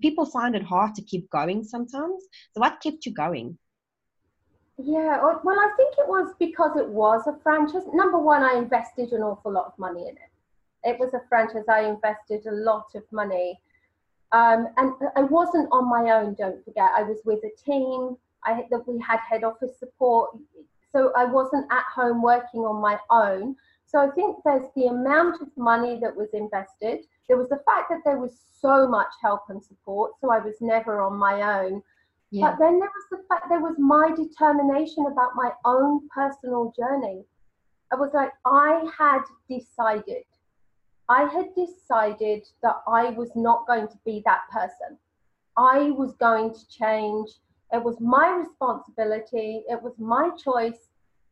people 0.00 0.26
find 0.26 0.54
it 0.54 0.62
hard 0.62 0.94
to 0.94 1.02
keep 1.02 1.28
going 1.30 1.64
sometimes. 1.64 2.24
So 2.52 2.60
what 2.60 2.80
kept 2.80 3.04
you 3.06 3.12
going? 3.12 3.58
Yeah, 4.80 5.18
oh, 5.20 5.40
well, 5.42 5.58
I 5.58 5.72
think 5.76 5.94
it 5.98 6.06
was 6.06 6.32
because 6.38 6.76
it 6.76 6.88
was 6.88 7.26
a 7.26 7.36
franchise. 7.42 7.82
Number 7.92 8.18
one, 8.18 8.44
I 8.44 8.54
invested 8.54 9.12
an 9.12 9.22
awful 9.22 9.50
lot 9.50 9.66
of 9.66 9.78
money 9.78 10.02
in 10.02 10.14
it. 10.14 10.30
It 10.84 11.00
was 11.00 11.14
a 11.14 11.22
franchise. 11.28 11.64
I 11.68 11.80
invested 11.80 12.46
a 12.46 12.52
lot 12.52 12.86
of 12.94 13.02
money 13.10 13.58
um, 14.32 14.68
and 14.76 14.92
I 15.16 15.22
wasn't 15.22 15.68
on 15.72 15.88
my 15.88 16.12
own, 16.12 16.34
don't 16.34 16.62
forget. 16.64 16.90
I 16.96 17.02
was 17.02 17.18
with 17.24 17.40
a 17.44 17.64
team. 17.64 18.16
I 18.44 18.64
that 18.70 18.86
we 18.86 19.00
had 19.00 19.18
head 19.20 19.44
office 19.44 19.78
support. 19.78 20.36
So 20.92 21.12
I 21.16 21.24
wasn't 21.24 21.66
at 21.70 21.84
home 21.94 22.22
working 22.22 22.60
on 22.60 22.80
my 22.80 22.98
own. 23.10 23.56
So 23.86 23.98
I 23.98 24.10
think 24.10 24.36
there's 24.44 24.66
the 24.76 24.86
amount 24.86 25.40
of 25.40 25.48
money 25.56 25.98
that 26.00 26.14
was 26.14 26.28
invested. 26.34 27.06
There 27.26 27.38
was 27.38 27.48
the 27.48 27.62
fact 27.66 27.88
that 27.90 28.00
there 28.04 28.18
was 28.18 28.44
so 28.60 28.86
much 28.86 29.08
help 29.22 29.42
and 29.48 29.62
support. 29.62 30.12
So 30.20 30.30
I 30.30 30.38
was 30.38 30.56
never 30.60 31.00
on 31.00 31.16
my 31.16 31.60
own. 31.60 31.82
Yeah. 32.30 32.50
But 32.50 32.58
then 32.58 32.78
there 32.78 32.90
was 32.90 33.06
the 33.10 33.24
fact 33.28 33.46
there 33.48 33.60
was 33.60 33.76
my 33.78 34.12
determination 34.14 35.06
about 35.06 35.36
my 35.36 35.52
own 35.64 36.06
personal 36.14 36.74
journey. 36.78 37.24
I 37.90 37.96
was 37.96 38.10
like, 38.12 38.32
I 38.44 38.86
had 38.96 39.22
decided 39.48 40.24
I 41.08 41.22
had 41.24 41.54
decided 41.54 42.46
that 42.62 42.82
I 42.86 43.10
was 43.10 43.30
not 43.34 43.66
going 43.66 43.88
to 43.88 43.98
be 44.04 44.22
that 44.26 44.42
person. 44.50 44.98
I 45.56 45.90
was 45.90 46.12
going 46.14 46.52
to 46.52 46.68
change. 46.68 47.30
It 47.72 47.82
was 47.82 47.98
my 48.00 48.28
responsibility. 48.44 49.64
It 49.68 49.82
was 49.82 49.94
my 49.98 50.30
choice. 50.30 50.88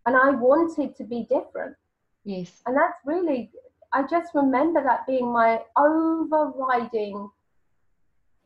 And 0.07 0.17
I 0.17 0.31
wanted 0.31 0.97
to 0.97 1.05
be 1.05 1.27
different. 1.29 1.77
Yes. 2.25 2.63
And 2.67 2.77
that's 2.77 2.99
really, 3.05 3.51
I 3.93 4.05
just 4.07 4.35
remember 4.35 4.83
that 4.83 5.07
being 5.07 5.31
my 5.33 5.61
overriding 5.77 7.29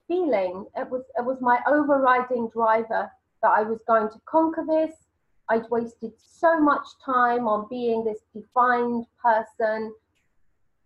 feeling. 0.08 0.66
It 0.76 0.90
was, 0.90 1.04
it 1.16 1.24
was 1.24 1.40
my 1.40 1.60
overriding 1.66 2.48
driver 2.52 3.10
that 3.42 3.50
I 3.50 3.62
was 3.62 3.80
going 3.86 4.08
to 4.08 4.20
conquer 4.26 4.64
this. 4.66 4.96
I'd 5.48 5.68
wasted 5.70 6.12
so 6.16 6.60
much 6.60 6.86
time 7.04 7.46
on 7.46 7.68
being 7.68 8.04
this 8.04 8.20
defined 8.34 9.06
person 9.22 9.92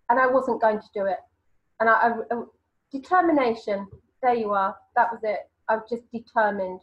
and 0.09 0.19
I 0.19 0.27
wasn't 0.27 0.61
going 0.61 0.81
to 0.81 0.89
do 0.95 1.07
it. 1.07 1.19
And 1.81 1.89
I, 1.89 2.13
I, 2.31 2.43
determination. 2.93 3.87
There 4.23 4.35
you 4.35 4.53
are. 4.53 4.77
That 4.97 5.11
was 5.11 5.21
it. 5.23 5.41
I 5.69 5.77
was 5.77 5.85
just 5.91 6.11
determined. 6.13 6.81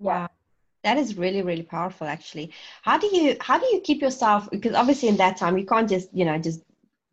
Yeah. 0.00 0.22
Wow. 0.22 0.28
That 0.84 0.98
is 0.98 1.16
really, 1.16 1.42
really 1.42 1.62
powerful 1.62 2.06
actually. 2.06 2.52
How 2.82 2.96
do 2.96 3.08
you 3.08 3.36
how 3.40 3.58
do 3.58 3.66
you 3.66 3.80
keep 3.80 4.00
yourself 4.00 4.48
because 4.50 4.74
obviously 4.74 5.08
in 5.08 5.16
that 5.16 5.36
time 5.36 5.58
you 5.58 5.66
can't 5.66 5.88
just, 5.88 6.08
you 6.12 6.24
know, 6.24 6.38
just 6.38 6.60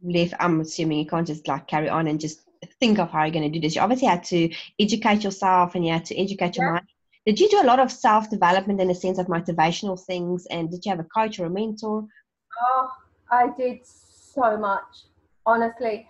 leave 0.03 0.33
I'm 0.39 0.61
assuming 0.61 0.99
you 0.99 1.07
can't 1.07 1.25
just 1.25 1.47
like 1.47 1.67
carry 1.67 1.89
on 1.89 2.07
and 2.07 2.19
just 2.19 2.41
think 2.79 2.99
of 2.99 3.09
how 3.09 3.23
you're 3.23 3.33
going 3.33 3.51
to 3.51 3.59
do 3.59 3.59
this. 3.59 3.75
You 3.75 3.81
obviously 3.81 4.07
had 4.07 4.23
to 4.25 4.53
educate 4.79 5.23
yourself 5.23 5.75
and 5.75 5.85
you 5.85 5.91
had 5.91 6.05
to 6.05 6.17
educate 6.17 6.55
your 6.55 6.67
yeah. 6.67 6.73
mind. 6.73 6.87
Did 7.25 7.39
you 7.39 7.49
do 7.49 7.61
a 7.61 7.69
lot 7.71 7.79
of 7.79 7.91
self 7.91 8.29
development 8.29 8.79
in 8.79 8.91
a 8.91 8.95
sense 8.95 9.17
of 9.17 9.27
motivational 9.27 9.99
things? 9.99 10.45
And 10.47 10.69
did 10.69 10.85
you 10.85 10.91
have 10.91 10.99
a 10.99 11.05
coach 11.05 11.39
or 11.39 11.45
a 11.45 11.49
mentor? 11.49 12.05
Oh, 12.61 12.91
I 13.31 13.47
did 13.57 13.79
so 13.83 14.57
much 14.57 15.05
honestly, 15.45 16.07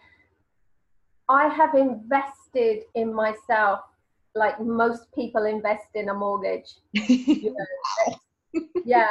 I 1.30 1.48
have 1.48 1.74
invested 1.75 2.84
in 2.96 3.13
myself 3.13 3.82
like 4.36 4.60
most 4.60 5.13
people 5.13 5.46
invest 5.46 5.88
in 5.96 6.10
a 6.10 6.13
mortgage. 6.13 6.75
you 6.94 7.56
know, 7.56 8.62
yeah. 8.86 9.08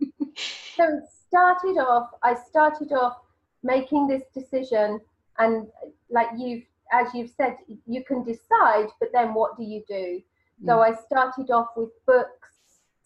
It, 0.00 0.38
so 0.76 0.84
it 0.84 1.04
started 1.26 1.78
off, 1.78 2.10
I 2.22 2.34
started 2.34 2.92
off 2.92 3.18
making 3.62 4.06
this 4.06 4.22
decision, 4.32 5.00
and 5.38 5.66
like 6.10 6.28
you've, 6.36 6.64
as 6.92 7.08
you've 7.14 7.30
said, 7.36 7.56
you 7.86 8.04
can 8.04 8.24
decide, 8.24 8.88
but 9.00 9.10
then 9.12 9.34
what 9.34 9.56
do 9.56 9.64
you 9.64 9.82
do? 9.88 10.20
Mm. 10.62 10.66
So 10.66 10.80
I 10.80 10.94
started 10.94 11.50
off 11.50 11.68
with 11.76 11.90
books. 12.06 12.50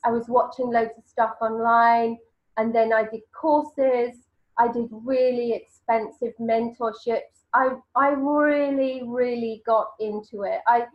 I 0.04 0.10
was 0.10 0.28
watching 0.28 0.70
loads 0.70 0.92
of 0.96 1.04
stuff 1.06 1.34
online, 1.40 2.18
and 2.56 2.74
then 2.74 2.92
I 2.92 3.04
did 3.04 3.22
courses. 3.32 4.16
I 4.58 4.70
did 4.70 4.88
really 4.90 5.52
expensive 5.52 6.34
mentorships. 6.40 7.46
I 7.54 7.76
I 7.94 8.08
really 8.10 9.02
really 9.06 9.62
got 9.66 9.88
into 10.00 10.42
it. 10.42 10.60
I 10.66 10.86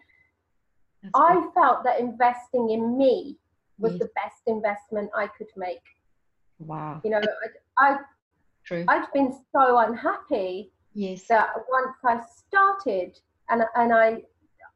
That's 1.02 1.12
I 1.16 1.36
good. 1.36 1.54
felt 1.54 1.84
that 1.86 2.00
investing 2.00 2.70
in 2.70 2.98
me 2.98 3.38
was 3.80 3.94
yes. 3.94 4.02
the 4.02 4.10
best 4.16 4.42
investment 4.48 5.10
I 5.16 5.28
could 5.28 5.48
make. 5.58 5.82
Wow. 6.60 7.02
You 7.04 7.12
know, 7.12 7.22
I, 7.78 7.94
I 7.94 7.98
True. 8.64 8.86
I'd 8.88 9.12
been 9.14 9.34
so 9.52 9.80
unhappy. 9.80 10.72
Yes. 10.94 11.26
That 11.28 11.50
once 11.70 11.98
I 12.06 12.22
started 12.48 13.20
and 13.50 13.64
and 13.76 13.94
I 13.94 14.24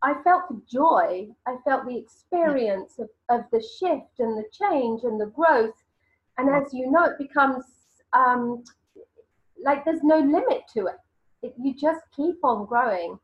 I 0.01 0.13
felt 0.23 0.47
the 0.49 0.61
joy, 0.71 1.27
I 1.47 1.57
felt 1.65 1.85
the 1.85 1.97
experience 1.97 2.99
of, 2.99 3.09
of 3.29 3.45
the 3.51 3.61
shift 3.61 4.19
and 4.19 4.37
the 4.37 4.45
change 4.51 5.03
and 5.03 5.19
the 5.19 5.27
growth. 5.27 5.83
And 6.37 6.49
as 6.49 6.71
you 6.73 6.91
know, 6.91 7.05
it 7.05 7.17
becomes 7.17 7.65
um, 8.13 8.63
like 9.63 9.85
there's 9.85 10.03
no 10.03 10.19
limit 10.19 10.63
to 10.73 10.87
it. 10.87 10.95
it 11.41 11.53
you 11.61 11.73
just 11.73 12.01
keep 12.15 12.35
on 12.43 12.65
growing. 12.65 13.17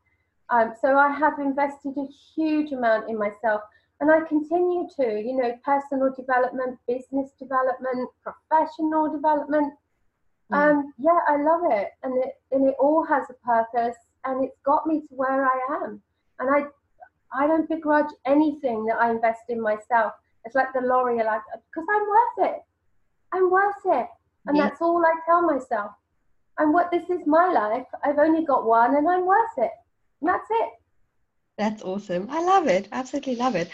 Um, 0.50 0.74
so 0.80 0.98
I 0.98 1.10
have 1.10 1.38
invested 1.38 1.94
a 1.96 2.06
huge 2.34 2.72
amount 2.72 3.08
in 3.08 3.18
myself, 3.18 3.62
and 4.00 4.10
I 4.10 4.20
continue 4.28 4.86
to. 4.96 5.20
You 5.20 5.36
know, 5.36 5.54
personal 5.64 6.12
development, 6.14 6.78
business 6.86 7.30
development, 7.38 8.10
professional 8.22 9.10
development. 9.12 9.72
Mm. 10.52 10.56
Um, 10.56 10.92
yeah, 10.98 11.18
I 11.28 11.36
love 11.42 11.62
it, 11.70 11.90
and 12.02 12.22
it 12.22 12.34
and 12.52 12.68
it 12.68 12.74
all 12.78 13.04
has 13.04 13.24
a 13.30 13.46
purpose, 13.46 13.96
and 14.24 14.44
it's 14.44 14.58
got 14.64 14.86
me 14.86 15.00
to 15.00 15.14
where 15.14 15.46
I 15.46 15.82
am. 15.82 16.02
And 16.40 16.50
I, 16.50 16.64
I 17.32 17.46
don't 17.46 17.68
begrudge 17.68 18.12
anything 18.26 18.84
that 18.86 18.96
I 19.00 19.10
invest 19.10 19.42
in 19.48 19.60
myself. 19.60 20.12
It's 20.44 20.54
like 20.54 20.72
the 20.74 20.80
L'Oreal, 20.80 21.24
like 21.24 21.40
because 21.52 21.86
I'm 21.90 22.06
worth 22.08 22.50
it. 22.50 22.62
I'm 23.32 23.50
worth 23.50 23.74
it, 23.86 24.08
and 24.46 24.56
yeah. 24.56 24.64
that's 24.68 24.80
all 24.80 25.04
I 25.04 25.14
tell 25.26 25.42
myself 25.42 25.92
and 26.58 26.72
what 26.72 26.90
this 26.90 27.08
is 27.10 27.26
my 27.26 27.50
life. 27.50 27.86
I've 28.04 28.18
only 28.18 28.44
got 28.44 28.66
one 28.66 28.96
and 28.96 29.08
I'm 29.08 29.26
worth 29.26 29.58
it. 29.58 29.72
And 30.20 30.28
that's 30.28 30.46
it. 30.50 30.70
That's 31.56 31.82
awesome. 31.82 32.28
I 32.30 32.42
love 32.42 32.66
it. 32.66 32.88
Absolutely 32.92 33.36
love 33.36 33.54
it. 33.54 33.70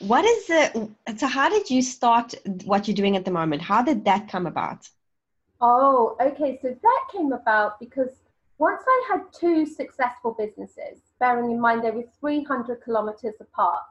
What 0.00 0.24
is 0.24 0.46
the 0.46 0.88
so 1.16 1.26
how 1.26 1.48
did 1.48 1.68
you 1.68 1.82
start 1.82 2.34
what 2.64 2.86
you're 2.86 2.94
doing 2.94 3.16
at 3.16 3.24
the 3.24 3.32
moment? 3.32 3.62
How 3.62 3.82
did 3.82 4.04
that 4.04 4.28
come 4.28 4.46
about? 4.46 4.88
Oh, 5.60 6.16
okay. 6.20 6.58
So 6.62 6.68
that 6.80 7.04
came 7.12 7.32
about 7.32 7.80
because 7.80 8.10
once 8.58 8.82
I 8.86 9.08
had 9.10 9.22
two 9.32 9.66
successful 9.66 10.36
businesses, 10.38 11.00
bearing 11.18 11.50
in 11.50 11.60
mind 11.60 11.82
they 11.82 11.90
were 11.90 12.04
300 12.20 12.80
kilometers 12.82 13.34
apart. 13.40 13.82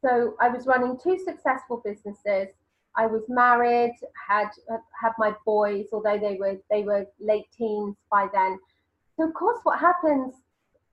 So 0.00 0.36
I 0.40 0.48
was 0.48 0.66
running 0.66 0.96
two 1.02 1.18
successful 1.18 1.82
businesses 1.84 2.48
I 2.98 3.06
was 3.06 3.22
married, 3.28 3.94
had 4.28 4.48
had 5.00 5.12
my 5.18 5.32
boys, 5.46 5.86
although 5.92 6.18
they 6.18 6.34
were 6.34 6.56
they 6.68 6.82
were 6.82 7.06
late 7.20 7.46
teens 7.56 7.96
by 8.10 8.26
then. 8.34 8.58
So 9.16 9.28
of 9.28 9.34
course, 9.34 9.60
what 9.62 9.78
happens? 9.78 10.34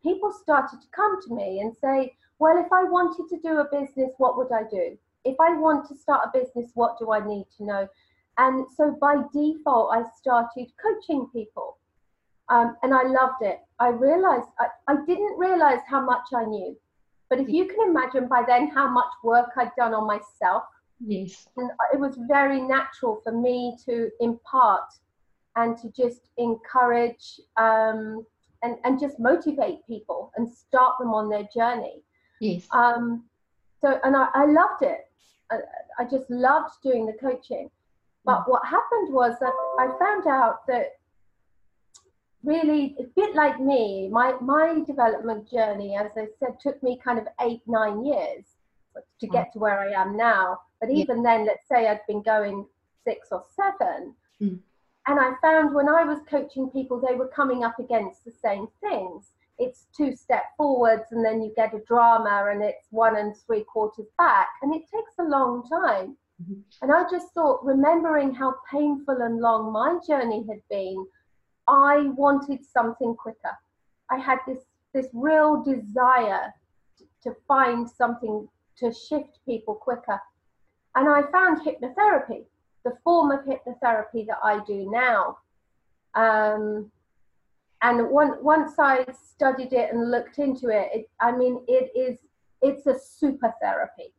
People 0.04 0.32
started 0.32 0.80
to 0.82 0.88
come 0.96 1.20
to 1.24 1.34
me 1.34 1.62
and 1.62 1.76
say, 1.76 2.16
"Well, 2.38 2.58
if 2.64 2.72
I 2.72 2.84
wanted 2.84 3.28
to 3.30 3.40
do 3.42 3.58
a 3.58 3.72
business, 3.72 4.12
what 4.20 4.38
would 4.38 4.52
I 4.52 4.64
do? 4.70 4.96
If 5.24 5.36
I 5.40 5.58
want 5.58 5.88
to 5.88 5.96
start 5.96 6.28
a 6.28 6.38
business, 6.40 6.70
what 6.76 7.00
do 7.00 7.12
I 7.12 7.26
need 7.26 7.48
to 7.58 7.66
know?" 7.66 7.88
And 8.38 8.68
so 8.78 8.92
by 9.02 9.24
default, 9.34 9.92
I 9.92 10.04
started 10.16 10.68
coaching 10.86 11.28
people. 11.34 11.78
Um, 12.50 12.78
and 12.84 12.94
I 12.94 13.02
loved 13.02 13.42
it. 13.42 13.62
I 13.80 13.88
realized, 13.88 14.50
I, 14.60 14.68
I 14.88 14.98
didn't 15.08 15.40
realize 15.40 15.80
how 15.90 16.02
much 16.02 16.28
I 16.36 16.46
knew. 16.46 16.78
But 17.28 17.40
if 17.40 17.50
you 17.50 17.66
can 17.66 17.90
imagine 17.90 18.28
by 18.28 18.44
then 18.46 18.68
how 18.68 18.88
much 18.88 19.12
work 19.24 19.50
I'd 19.58 19.76
done 19.76 19.96
on 19.96 20.06
myself, 20.06 20.64
yes, 21.00 21.48
and 21.58 21.70
it 21.94 22.00
was 22.00 22.18
very 22.28 22.62
natural 22.62 23.22
for 23.24 23.32
me 23.32 23.78
to 23.86 24.10
impart 24.20 24.86
and 25.56 25.78
to 25.78 25.90
just 25.90 26.30
encourage 26.38 27.40
um, 27.58 28.26
and, 28.64 28.78
and 28.84 29.00
just 29.00 29.20
motivate 29.20 29.86
people 29.88 30.32
and 30.36 30.48
start 30.52 30.96
them 31.00 31.14
on 31.14 31.30
their 31.30 31.48
journey. 31.54 32.02
Yes. 32.42 32.68
Um, 32.72 33.24
so, 33.82 34.00
and 34.04 34.16
I, 34.16 34.28
I 34.34 34.46
loved 34.46 34.82
it. 34.82 35.08
I, 35.52 35.58
I 36.00 36.04
just 36.04 36.30
loved 36.30 36.74
doing 36.84 37.06
the 37.06 37.14
coaching. 37.14 37.70
But 38.26 38.42
mm. 38.42 38.50
what 38.50 38.66
happened 38.66 39.14
was 39.14 39.36
that 39.40 39.54
I 39.80 39.88
found 40.00 40.28
out 40.28 40.68
that 40.68 40.94
really 42.44 42.96
a 43.00 43.04
bit 43.16 43.36
like 43.36 43.60
me 43.60 44.08
my 44.08 44.34
my 44.40 44.80
development 44.86 45.50
journey 45.50 45.96
as 45.96 46.12
i 46.16 46.28
said 46.40 46.60
took 46.60 46.82
me 46.84 47.00
kind 47.04 47.18
of 47.18 47.26
eight 47.42 47.62
nine 47.66 48.06
years 48.06 48.46
to 49.20 49.26
get 49.26 49.52
to 49.52 49.58
where 49.58 49.80
i 49.80 49.92
am 49.92 50.16
now 50.16 50.60
but 50.86 50.94
even 50.94 51.18
yeah. 51.18 51.24
then 51.24 51.46
let's 51.46 51.68
say 51.68 51.88
i'd 51.88 52.00
been 52.08 52.22
going 52.22 52.66
six 53.04 53.30
or 53.32 53.44
seven 53.56 54.14
mm. 54.42 54.60
and 55.08 55.20
i 55.20 55.34
found 55.42 55.74
when 55.74 55.90
i 55.90 56.04
was 56.04 56.20
coaching 56.30 56.70
people 56.70 57.02
they 57.02 57.16
were 57.16 57.28
coming 57.28 57.64
up 57.64 57.80
against 57.80 58.24
the 58.26 58.32
same 58.32 58.68
things 58.82 59.32
it's 59.58 59.88
two 59.96 60.14
step 60.16 60.44
forwards 60.58 61.12
and 61.12 61.24
then 61.24 61.42
you 61.42 61.54
get 61.56 61.74
a 61.74 61.80
drama 61.88 62.50
and 62.52 62.62
it's 62.62 62.88
one 62.92 63.16
and 63.18 63.36
three 63.46 63.64
quarters 63.64 64.08
back 64.18 64.48
and 64.62 64.74
it 64.76 64.84
takes 64.94 65.14
a 65.20 65.24
long 65.24 65.64
time 65.70 66.18
mm-hmm. 66.42 66.60
and 66.82 66.92
i 66.92 67.04
just 67.10 67.34
thought 67.34 67.64
remembering 67.64 68.34
how 68.34 68.54
painful 68.70 69.18
and 69.22 69.40
long 69.40 69.72
my 69.72 69.98
journey 70.08 70.46
had 70.50 70.60
been 70.70 71.06
I 71.68 72.12
wanted 72.16 72.64
something 72.64 73.16
quicker. 73.16 73.58
I 74.12 74.18
had 74.18 74.40
this 74.48 74.60
this 74.94 75.08
real 75.14 75.62
desire 75.62 76.54
to 77.24 77.36
find 77.48 77.90
something 77.90 78.48
to 78.78 78.94
shift 78.94 79.40
people 79.46 79.76
quicker. 79.76 80.20
And 80.96 81.10
I 81.10 81.24
found 81.32 81.62
hypnotherapy, 81.62 82.46
the 82.84 82.98
form 83.04 83.32
of 83.32 83.42
hypnotherapy 83.46 84.26
that 84.28 84.40
I 84.44 84.64
do 84.66 84.90
now. 84.90 85.38
Um, 86.14 86.92
and 87.82 88.10
one, 88.10 88.44
once 88.44 88.74
I 88.80 89.06
studied 89.12 89.74
it 89.74 89.94
and 89.94 90.10
looked 90.10 90.40
into 90.40 90.70
it, 90.70 90.90
it, 90.94 91.10
I 91.20 91.32
mean, 91.32 91.62
it 91.68 91.92
is 91.96 92.20
it's 92.62 92.88
a 92.88 92.98
super 92.98 93.54
therapy. 93.62 94.14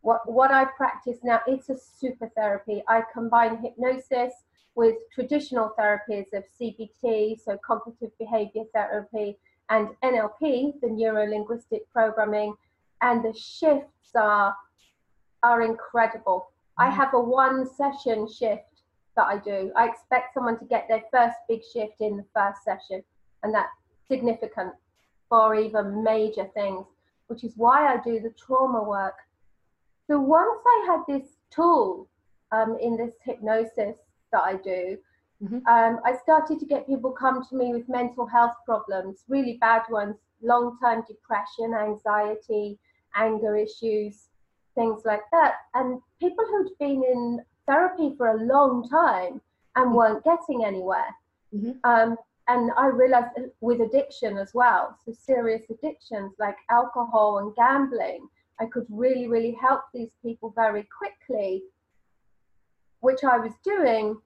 What 0.00 0.30
what 0.30 0.50
I 0.50 0.64
practice 0.64 1.18
now, 1.22 1.40
it's 1.46 1.68
a 1.70 1.78
super 1.78 2.28
therapy. 2.36 2.82
I 2.88 3.02
combine 3.14 3.62
hypnosis, 3.62 4.32
with 4.74 4.96
traditional 5.14 5.74
therapies 5.78 6.32
of 6.32 6.44
CBT, 6.60 7.38
so 7.42 7.58
cognitive 7.64 8.10
behavior 8.18 8.64
therapy, 8.74 9.36
and 9.70 9.88
NLP, 10.02 10.80
the 10.80 10.88
neuro 10.88 11.26
linguistic 11.26 11.90
programming, 11.92 12.54
and 13.00 13.24
the 13.24 13.34
shifts 13.34 14.10
are 14.14 14.54
are 15.42 15.62
incredible. 15.62 16.48
I 16.78 16.88
mm. 16.88 16.94
have 16.94 17.14
a 17.14 17.20
one 17.20 17.66
session 17.66 18.28
shift 18.28 18.82
that 19.16 19.26
I 19.26 19.38
do. 19.38 19.72
I 19.76 19.88
expect 19.88 20.34
someone 20.34 20.58
to 20.58 20.64
get 20.64 20.86
their 20.88 21.02
first 21.10 21.36
big 21.48 21.60
shift 21.72 22.00
in 22.00 22.16
the 22.16 22.24
first 22.34 22.64
session, 22.64 23.02
and 23.42 23.54
that's 23.54 23.68
significant 24.08 24.74
for 25.28 25.54
even 25.54 26.02
major 26.02 26.46
things, 26.54 26.84
which 27.26 27.44
is 27.44 27.54
why 27.56 27.92
I 27.92 27.96
do 28.02 28.20
the 28.20 28.30
trauma 28.30 28.82
work. 28.82 29.14
So 30.06 30.18
once 30.18 30.60
I 30.66 30.86
had 30.86 31.00
this 31.08 31.36
tool 31.50 32.08
um, 32.50 32.76
in 32.80 32.96
this 32.96 33.14
hypnosis 33.24 33.96
that 34.32 34.42
I 34.42 34.56
do, 34.56 34.98
mm-hmm. 35.42 35.66
um, 35.66 36.00
I 36.04 36.16
started 36.22 36.58
to 36.60 36.66
get 36.66 36.86
people 36.86 37.12
come 37.12 37.44
to 37.48 37.56
me 37.56 37.72
with 37.72 37.88
mental 37.88 38.26
health 38.26 38.54
problems, 38.66 39.24
really 39.28 39.58
bad 39.60 39.82
ones, 39.90 40.16
long 40.42 40.76
term 40.82 41.04
depression, 41.08 41.74
anxiety, 41.74 42.78
anger 43.14 43.56
issues, 43.56 44.28
things 44.74 45.02
like 45.04 45.22
that. 45.32 45.54
And 45.74 46.00
people 46.20 46.44
who'd 46.46 46.78
been 46.78 47.02
in 47.04 47.40
therapy 47.66 48.14
for 48.16 48.28
a 48.28 48.44
long 48.44 48.88
time 48.88 49.40
and 49.76 49.86
mm-hmm. 49.86 49.94
weren't 49.94 50.24
getting 50.24 50.64
anywhere. 50.64 51.14
Mm-hmm. 51.54 51.72
Um, 51.84 52.16
and 52.48 52.72
I 52.76 52.86
realized 52.86 53.28
with 53.60 53.80
addiction 53.80 54.36
as 54.36 54.52
well, 54.52 54.98
so 55.04 55.12
serious 55.12 55.62
addictions 55.70 56.32
like 56.38 56.56
alcohol 56.70 57.38
and 57.38 57.54
gambling, 57.54 58.26
I 58.60 58.66
could 58.66 58.86
really, 58.90 59.28
really 59.28 59.56
help 59.60 59.82
these 59.94 60.10
people 60.22 60.52
very 60.56 60.86
quickly 60.98 61.62
which 63.02 63.24
I 63.24 63.36
was 63.36 63.52
doing. 63.62 64.16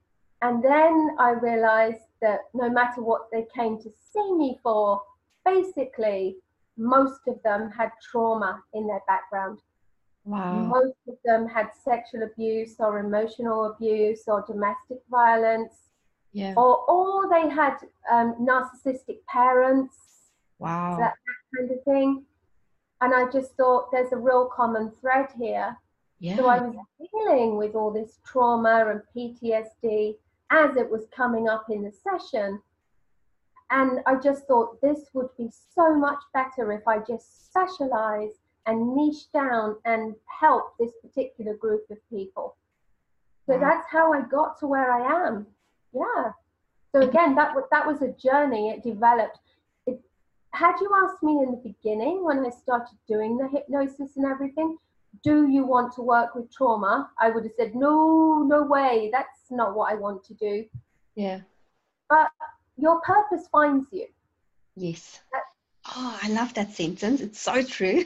And 0.42 0.62
then 0.62 1.16
I 1.18 1.30
realized 1.30 2.06
that 2.22 2.40
no 2.54 2.70
matter 2.70 3.02
what 3.02 3.22
they 3.32 3.46
came 3.54 3.78
to 3.78 3.90
see 4.12 4.32
me 4.35 4.59
for, 4.62 5.00
basically, 5.44 6.37
most 6.76 7.20
of 7.26 7.42
them 7.42 7.70
had 7.70 7.90
trauma 8.02 8.62
in 8.74 8.87
their 8.87 9.00
background. 9.09 9.59
Wow. 10.26 10.64
Most 10.64 10.96
of 11.08 11.14
them 11.24 11.48
had 11.48 11.68
sexual 11.84 12.24
abuse 12.24 12.74
or 12.80 12.98
emotional 12.98 13.66
abuse 13.66 14.24
or 14.26 14.44
domestic 14.46 14.98
violence. 15.08 15.72
Yeah. 16.32 16.52
Or, 16.56 16.78
or 16.90 17.30
they 17.30 17.48
had 17.48 17.76
um, 18.12 18.34
narcissistic 18.40 19.24
parents. 19.28 19.96
Wow. 20.58 20.96
That, 20.98 21.14
that 21.14 21.58
kind 21.58 21.70
of 21.70 21.84
thing. 21.84 22.24
And 23.00 23.14
I 23.14 23.30
just 23.30 23.52
thought 23.56 23.92
there's 23.92 24.12
a 24.12 24.16
real 24.16 24.46
common 24.46 24.90
thread 25.00 25.28
here. 25.38 25.76
Yeah. 26.18 26.36
So 26.36 26.48
I 26.48 26.60
was 26.60 26.74
dealing 27.14 27.56
with 27.56 27.74
all 27.76 27.92
this 27.92 28.18
trauma 28.26 28.84
and 28.90 29.02
PTSD 29.14 30.16
as 30.50 30.76
it 30.76 30.90
was 30.90 31.06
coming 31.14 31.48
up 31.48 31.66
in 31.70 31.82
the 31.82 31.92
session. 31.92 32.60
And 33.70 34.00
I 34.06 34.16
just 34.16 34.46
thought 34.46 34.80
this 34.80 35.06
would 35.12 35.28
be 35.38 35.50
so 35.74 35.94
much 35.94 36.20
better 36.34 36.72
if 36.72 36.86
I 36.88 36.98
just 36.98 37.46
specialize 37.46 38.38
and 38.66 38.94
niche 38.94 39.31
down 39.33 39.76
and 39.85 40.14
help 40.26 40.76
this 40.79 40.92
particular 41.02 41.55
group 41.55 41.83
of 41.90 41.98
people. 42.11 42.57
So 43.46 43.55
wow. 43.55 43.61
that's 43.61 43.87
how 43.90 44.12
I 44.12 44.22
got 44.22 44.59
to 44.61 44.66
where 44.66 44.90
I 44.92 45.26
am. 45.26 45.46
Yeah. 45.92 46.33
So 46.92 47.02
again, 47.02 47.35
that 47.37 47.55
was 47.55 47.64
that 47.70 47.87
was 47.87 48.02
a 48.02 48.12
journey. 48.12 48.70
It 48.70 48.83
developed. 48.83 49.38
It, 49.87 50.00
had 50.52 50.74
you 50.81 50.90
asked 51.05 51.22
me 51.22 51.33
in 51.42 51.50
the 51.52 51.72
beginning 51.72 52.24
when 52.24 52.44
I 52.44 52.50
started 52.50 52.98
doing 53.07 53.37
the 53.37 53.48
hypnosis 53.48 54.16
and 54.16 54.24
everything, 54.24 54.79
do 55.22 55.48
you 55.48 55.64
want 55.64 55.94
to 55.94 56.02
work 56.02 56.35
with 56.35 56.52
trauma? 56.52 57.11
I 57.20 57.31
would 57.31 57.44
have 57.44 57.52
said, 57.59 57.74
no, 57.74 58.44
no 58.46 58.62
way. 58.62 59.11
That's 59.12 59.50
not 59.50 59.74
what 59.74 59.92
I 59.92 59.96
want 59.96 60.24
to 60.24 60.35
do. 60.35 60.64
Yeah. 61.14 61.40
But 62.09 62.29
your 62.76 63.00
purpose 63.00 63.48
finds 63.50 63.87
you. 63.92 64.07
Yes. 64.76 65.20
oh, 65.94 66.18
I 66.22 66.29
love 66.29 66.55
that 66.55 66.72
sentence. 66.72 67.20
It's 67.20 67.40
so 67.40 67.62
true. 67.62 68.05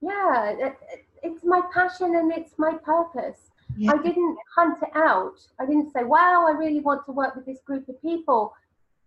Yeah, 0.00 0.50
it, 0.50 0.76
it, 0.92 1.04
it's 1.22 1.44
my 1.44 1.60
passion 1.72 2.14
and 2.16 2.32
it's 2.32 2.54
my 2.58 2.74
purpose. 2.84 3.50
Yeah. 3.76 3.92
I 3.92 4.02
didn't 4.02 4.38
hunt 4.54 4.78
it 4.82 4.94
out. 4.94 5.38
I 5.60 5.66
didn't 5.66 5.92
say, 5.92 6.04
wow, 6.04 6.46
I 6.48 6.52
really 6.52 6.80
want 6.80 7.04
to 7.06 7.12
work 7.12 7.34
with 7.34 7.46
this 7.46 7.60
group 7.66 7.88
of 7.88 8.00
people. 8.00 8.54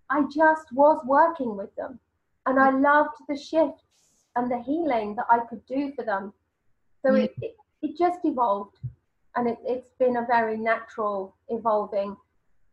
I 0.09 0.23
just 0.23 0.71
was 0.73 1.01
working 1.05 1.55
with 1.55 1.73
them. 1.75 1.99
And 2.45 2.59
I 2.59 2.71
mm. 2.71 2.81
loved 2.81 3.15
the 3.27 3.37
shifts 3.37 3.83
and 4.35 4.51
the 4.51 4.61
healing 4.61 5.15
that 5.15 5.25
I 5.29 5.39
could 5.39 5.65
do 5.65 5.91
for 5.95 6.03
them. 6.03 6.33
So 7.05 7.15
yeah. 7.15 7.23
it, 7.23 7.33
it, 7.41 7.55
it, 7.81 7.97
just 7.97 8.19
evolved 8.23 8.77
and 9.35 9.47
it, 9.47 9.57
it's 9.65 9.93
been 9.99 10.17
a 10.17 10.25
very 10.27 10.57
natural 10.57 11.35
evolving. 11.49 12.15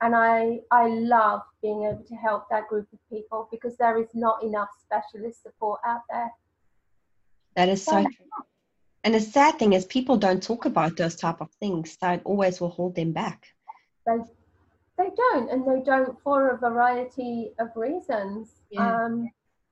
And 0.00 0.14
I, 0.14 0.60
I 0.70 0.88
love 0.88 1.42
being 1.62 1.84
able 1.84 2.04
to 2.08 2.14
help 2.14 2.48
that 2.50 2.68
group 2.68 2.88
of 2.92 2.98
people 3.08 3.48
because 3.50 3.76
there 3.76 4.00
is 4.00 4.08
not 4.14 4.42
enough 4.42 4.68
specialist 4.80 5.42
support 5.42 5.80
out 5.86 6.02
there. 6.10 6.30
That 7.56 7.68
is 7.68 7.84
so 7.84 8.02
true. 8.02 8.26
And 9.04 9.14
the 9.14 9.20
sad 9.20 9.58
thing 9.58 9.72
is 9.72 9.84
people 9.84 10.16
don't 10.16 10.42
talk 10.42 10.64
about 10.64 10.96
those 10.96 11.16
type 11.16 11.40
of 11.40 11.50
things. 11.60 11.96
So 12.00 12.10
it 12.10 12.22
always 12.24 12.60
will 12.60 12.70
hold 12.70 12.94
them 12.94 13.12
back. 13.12 13.46
They, 14.06 14.18
they 14.98 15.10
don't, 15.16 15.50
and 15.50 15.66
they 15.66 15.82
don't 15.84 16.20
for 16.22 16.50
a 16.50 16.58
variety 16.58 17.52
of 17.58 17.68
reasons. 17.76 18.50
Yeah. 18.70 19.04
Um, 19.04 19.30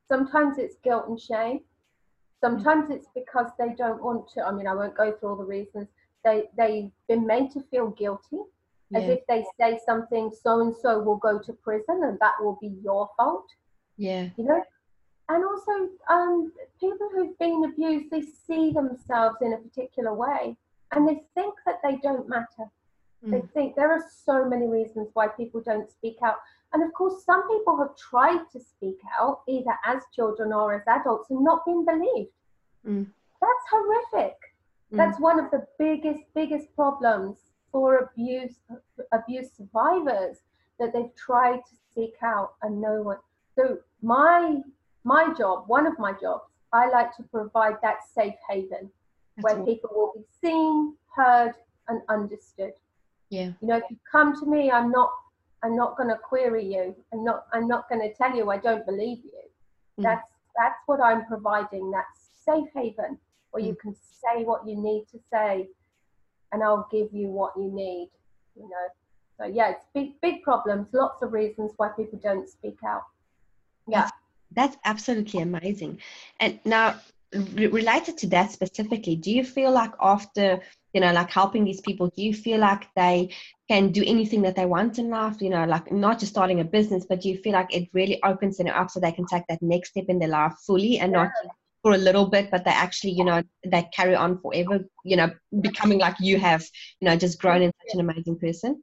sometimes 0.09 0.59
it's 0.59 0.77
guilt 0.83 1.09
and 1.09 1.21
shame 1.21 1.61
Sometimes 2.45 2.91
it's 2.91 3.09
because 3.15 3.51
they 3.59 3.75
don't 3.75 4.03
want 4.03 4.29
to. 4.35 4.47
I 4.47 4.53
mean, 4.53 4.67
I 4.67 4.75
won't 4.75 4.95
go 4.95 5.13
through 5.13 5.31
all 5.31 5.37
the 5.37 5.45
reasons. 5.45 5.89
They 6.27 6.45
they've 6.59 6.91
been 7.09 7.27
made 7.27 7.51
to 7.53 7.63
feel 7.71 7.89
guilty, 7.89 8.37
yeah. 8.91 8.99
as 8.99 9.09
if 9.09 9.21
they 9.27 9.47
say 9.59 9.81
something, 9.87 10.31
so 10.43 10.61
and 10.61 10.77
so 10.77 11.01
will 11.01 11.17
go 11.17 11.39
to 11.39 11.53
prison, 11.55 12.03
and 12.05 12.19
that 12.21 12.35
will 12.41 12.59
be 12.61 12.77
your 12.83 13.09
fault. 13.17 13.47
Yeah, 13.97 14.29
you 14.37 14.45
know. 14.45 14.63
And 15.29 15.45
also, 15.45 15.89
um, 16.11 16.53
people 16.79 17.09
who've 17.13 17.39
been 17.39 17.65
abused, 17.65 18.11
they 18.11 18.23
see 18.23 18.73
themselves 18.73 19.37
in 19.41 19.55
a 19.55 19.59
particular 19.59 20.13
way, 20.15 20.57
and 20.93 21.09
they 21.09 21.23
think 21.35 21.55
that 21.65 21.81
they 21.83 21.97
don't 22.03 22.29
matter. 22.29 22.71
Mm. 23.27 23.31
They 23.31 23.41
think 23.55 23.75
there 23.75 23.91
are 23.91 24.05
so 24.25 24.45
many 24.47 24.67
reasons 24.67 25.09
why 25.15 25.29
people 25.29 25.63
don't 25.63 25.91
speak 25.91 26.19
out. 26.23 26.37
And 26.73 26.83
of 26.83 26.93
course, 26.93 27.25
some 27.25 27.49
people 27.49 27.79
have 27.79 27.97
tried 27.97 28.45
to 28.53 28.61
speak 28.61 28.99
out, 29.19 29.43
either 29.49 29.75
as 29.87 30.03
children 30.15 30.53
or 30.53 30.75
as 30.75 30.83
adults, 30.87 31.31
and 31.31 31.43
not 31.43 31.65
been 31.65 31.85
believed. 31.87 32.31
Mm. 32.87 33.07
That's 33.41 33.67
horrific. 33.71 34.37
Mm. 34.93 34.97
That's 34.99 35.19
one 35.21 35.39
of 35.39 35.51
the 35.51 35.67
biggest, 35.79 36.23
biggest 36.35 36.75
problems 36.75 37.39
for 37.73 37.97
abuse 37.97 38.55
abuse 39.13 39.49
survivors 39.57 40.39
that 40.79 40.93
they've 40.93 41.15
tried 41.17 41.57
to 41.57 41.75
seek 41.95 42.15
out 42.23 42.55
and 42.63 42.81
no 42.81 43.03
one. 43.03 43.19
So 43.57 43.79
my 44.03 44.61
my 45.05 45.33
job, 45.37 45.65
one 45.67 45.87
of 45.87 45.99
my 45.99 46.13
jobs, 46.13 46.45
I 46.73 46.89
like 46.89 47.15
to 47.17 47.23
provide 47.23 47.77
that 47.83 47.99
safe 48.15 48.35
haven 48.49 48.91
That's 49.37 49.43
where 49.43 49.55
awesome. 49.55 49.67
people 49.67 49.91
will 49.95 50.13
be 50.17 50.25
seen, 50.43 50.95
heard, 51.15 51.53
and 51.89 52.01
understood. 52.09 52.73
Yeah. 53.31 53.53
You 53.61 53.69
know, 53.69 53.77
if 53.77 53.85
you 53.91 53.97
come 54.11 54.39
to 54.41 54.47
me, 54.47 54.71
I'm 54.71 54.91
not 54.91 55.11
I'm 55.63 55.77
not 55.77 55.97
going 55.97 56.11
to 56.11 56.19
query 56.19 56.65
you. 56.65 56.95
I'm 57.13 57.25
not 57.25 57.47
I'm 57.53 57.69
not 57.69 57.89
going 57.89 58.01
to 58.01 58.13
tell 58.15 58.35
you 58.35 58.51
I 58.51 58.59
don't 58.59 58.85
believe 58.85 59.19
you. 59.25 59.43
Mm. 59.99 60.05
That's 60.05 60.29
that's 60.57 60.79
what 60.87 61.01
I'm 61.01 61.25
providing. 61.27 61.91
That 61.91 62.07
safe 62.45 62.69
haven 62.75 63.19
where 63.51 63.63
mm. 63.63 63.69
you 63.69 63.77
can 63.81 63.95
say 63.95 64.45
what 64.45 64.67
you 64.67 64.77
need 64.77 65.07
to 65.13 65.19
say, 65.33 65.69
and 66.53 66.63
I'll 66.63 66.89
give 66.91 67.09
you 67.13 67.29
what 67.29 67.53
you 67.57 67.71
need. 67.73 68.11
You 68.57 68.69
know. 68.69 68.87
So 69.39 69.47
yeah, 69.47 69.71
it's 69.71 69.87
big 69.95 70.21
big 70.21 70.43
problems. 70.43 70.89
Lots 70.93 71.23
of 71.23 71.33
reasons 71.33 71.73
why 71.77 71.89
people 71.97 72.21
don't 72.23 72.49
speak 72.49 72.79
out. 72.87 73.03
Yeah. 73.89 74.09
That's, 74.55 74.77
absolutely 74.85 75.41
amazing. 75.41 76.01
And 76.41 76.61
now, 76.65 77.01
re- 77.33 77.67
related 77.67 78.19
to 78.19 78.27
that 78.29 78.53
specifically, 78.53 79.17
do 79.17 79.31
you 79.31 79.45
feel 79.45 79.73
like 79.73 79.93
after 80.01 80.61
you 80.95 81.01
know, 81.01 81.13
like 81.13 81.31
helping 81.31 81.65
these 81.65 81.81
people, 81.81 82.09
do 82.17 82.23
you 82.23 82.33
feel 82.33 82.61
like 82.61 82.89
they 82.95 83.31
can 83.69 83.91
do 83.91 84.03
anything 84.07 84.43
that 84.43 84.55
they 84.55 84.65
want 84.65 84.99
in 85.01 85.11
life? 85.11 85.43
You 85.43 85.51
know, 85.51 85.65
like 85.65 85.91
not 85.91 86.21
just 86.21 86.33
starting 86.33 86.61
a 86.61 86.65
business, 86.65 87.05
but 87.05 87.21
do 87.21 87.29
you 87.29 87.37
feel 87.37 87.53
like 87.53 87.75
it 87.75 87.89
really 87.93 88.23
opens 88.23 88.57
them 88.57 88.69
up 88.69 88.91
so 88.91 89.01
they 89.01 89.11
can 89.11 89.27
take 89.27 89.43
that 89.49 89.61
next 89.61 89.91
step 89.91 90.05
in 90.09 90.21
their 90.21 90.29
life 90.29 90.55
fully 90.65 91.01
and 91.01 91.13
yeah. 91.13 91.25
not 91.25 91.31
for 91.83 91.95
a 91.95 91.99
little 91.99 92.27
bit, 92.27 92.51
but 92.51 92.65
they 92.65 92.71
actually, 92.71 93.11
you 93.11 93.25
know, 93.25 93.43
they 93.67 93.83
carry 93.93 94.15
on 94.15 94.39
forever, 94.39 94.85
you 95.05 95.17
know, 95.17 95.31
becoming 95.61 95.99
like 95.99 96.15
you 96.21 96.39
have, 96.39 96.65
you 97.01 97.09
know, 97.09 97.17
just 97.17 97.41
grown 97.41 97.61
into 97.61 97.75
such 97.89 97.95
an 97.95 98.09
amazing 98.09 98.39
person? 98.39 98.81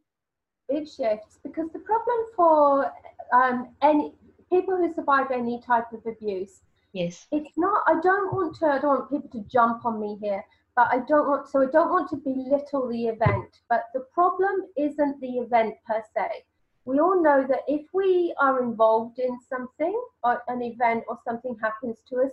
Big 0.68 0.88
shifts 0.88 1.40
because 1.44 1.70
the 1.72 1.80
problem 1.80 2.18
for 2.36 2.92
um, 3.34 3.70
any 3.82 4.12
people 4.52 4.78
who 4.78 4.94
survive 4.94 5.32
any 5.32 5.62
type 5.62 5.92
of 5.94 6.06
abuse 6.06 6.62
yes 6.94 7.26
it's 7.32 7.58
not 7.58 7.84
i 7.88 7.96
don't 8.02 8.34
want 8.34 8.56
to 8.56 8.66
i 8.66 8.80
don't 8.80 9.00
want 9.00 9.12
people 9.12 9.30
to 9.30 9.48
jump 9.50 9.86
on 9.86 10.00
me 10.00 10.18
here 10.22 10.44
but 10.76 10.88
I 10.92 11.00
don't 11.08 11.28
want 11.28 11.48
so 11.48 11.62
I 11.62 11.72
don't 11.72 11.90
want 11.90 12.10
to 12.12 12.16
belittle 12.16 12.88
the 12.88 13.08
event. 13.08 13.60
But 13.70 13.86
the 13.94 14.02
problem 14.14 14.68
isn't 14.78 15.20
the 15.20 15.40
event 15.40 15.76
per 15.86 16.02
se. 16.16 16.46
We 16.86 17.00
all 17.00 17.22
know 17.22 17.46
that 17.48 17.64
if 17.68 17.86
we 17.94 18.34
are 18.40 18.64
involved 18.64 19.20
in 19.20 19.38
something 19.50 20.02
or 20.24 20.42
an 20.48 20.62
event 20.62 21.04
or 21.08 21.20
something 21.24 21.56
happens 21.62 21.98
to 22.10 22.22
us, 22.22 22.32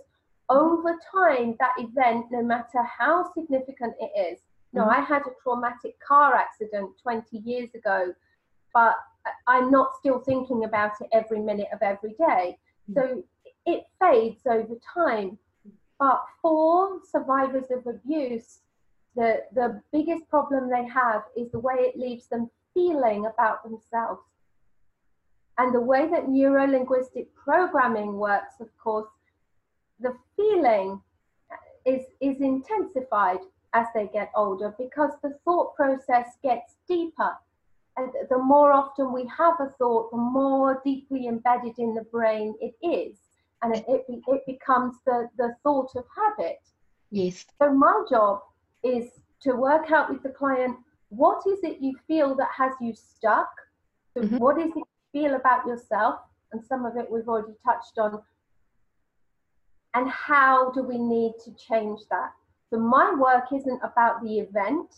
over 0.49 0.97
time 1.11 1.55
that 1.59 1.75
event, 1.77 2.25
no 2.31 2.41
matter 2.41 2.81
how 2.83 3.31
significant 3.33 3.93
it 3.99 4.11
is, 4.17 4.39
know, 4.73 4.85
mm-hmm. 4.85 5.01
I 5.01 5.05
had 5.05 5.21
a 5.27 5.43
traumatic 5.43 5.99
car 5.99 6.33
accident 6.33 6.91
20 7.03 7.37
years 7.37 7.69
ago, 7.75 8.13
but 8.73 8.95
I'm 9.47 9.71
not 9.71 9.95
still 9.97 10.19
thinking 10.19 10.63
about 10.63 10.93
it 11.01 11.07
every 11.11 11.39
minute 11.39 11.67
of 11.73 11.81
every 11.81 12.11
day. 12.11 12.57
Mm-hmm. 12.89 12.93
So 12.93 13.23
it 13.65 13.85
fades 13.99 14.41
over 14.45 14.75
time. 14.93 15.37
But 15.99 16.23
for 16.41 17.01
survivors 17.11 17.65
of 17.71 17.85
abuse, 17.85 18.59
the, 19.15 19.43
the 19.53 19.81
biggest 19.91 20.29
problem 20.29 20.69
they 20.69 20.87
have 20.87 21.23
is 21.35 21.51
the 21.51 21.59
way 21.59 21.75
it 21.79 21.97
leaves 21.97 22.27
them 22.27 22.49
feeling 22.73 23.25
about 23.25 23.63
themselves. 23.63 24.21
And 25.57 25.75
the 25.75 25.81
way 25.81 26.07
that 26.09 26.29
neuro 26.29 26.65
linguistic 26.65 27.35
programming 27.35 28.13
works, 28.17 28.61
of 28.61 28.69
course, 28.77 29.09
the 29.99 30.15
feeling 30.37 31.01
is, 31.85 32.03
is 32.21 32.39
intensified 32.39 33.39
as 33.73 33.87
they 33.93 34.07
get 34.07 34.31
older 34.35 34.73
because 34.79 35.11
the 35.21 35.37
thought 35.43 35.75
process 35.75 36.37
gets 36.41 36.77
deeper. 36.87 37.37
And 37.99 38.13
the 38.29 38.37
more 38.37 38.71
often 38.71 39.11
we 39.11 39.29
have 39.37 39.55
a 39.59 39.69
thought, 39.77 40.11
the 40.11 40.17
more 40.17 40.81
deeply 40.85 41.27
embedded 41.27 41.77
in 41.77 41.93
the 41.93 42.03
brain 42.03 42.55
it 42.61 42.73
is 42.81 43.17
and 43.61 43.75
it, 43.75 43.83
it, 43.89 44.05
it 44.07 44.45
becomes 44.45 44.95
the, 45.05 45.27
the 45.37 45.53
thought 45.63 45.91
of 45.97 46.05
habit. 46.15 46.59
Yes. 47.11 47.45
So 47.61 47.73
my 47.73 48.05
job 48.09 48.39
is 48.83 49.19
to 49.41 49.53
work 49.53 49.91
out 49.91 50.09
with 50.09 50.23
the 50.23 50.29
client 50.29 50.77
what 51.09 51.41
is 51.45 51.59
it 51.63 51.81
you 51.81 51.95
feel 52.07 52.35
that 52.35 52.49
has 52.55 52.71
you 52.79 52.93
stuck? 52.93 53.49
So 54.13 54.23
mm-hmm. 54.23 54.37
What 54.37 54.59
is 54.59 54.69
it 54.69 54.77
you 54.77 54.85
feel 55.11 55.35
about 55.35 55.65
yourself? 55.65 56.19
And 56.53 56.63
some 56.63 56.85
of 56.85 56.95
it 56.95 57.11
we've 57.11 57.27
already 57.27 57.53
touched 57.65 57.97
on. 57.97 58.21
And 59.95 60.09
how 60.09 60.71
do 60.71 60.83
we 60.83 60.97
need 60.97 61.33
to 61.43 61.53
change 61.55 61.99
that? 62.11 62.31
So 62.69 62.79
my 62.79 63.13
work 63.15 63.45
isn't 63.53 63.81
about 63.83 64.23
the 64.23 64.39
event. 64.39 64.93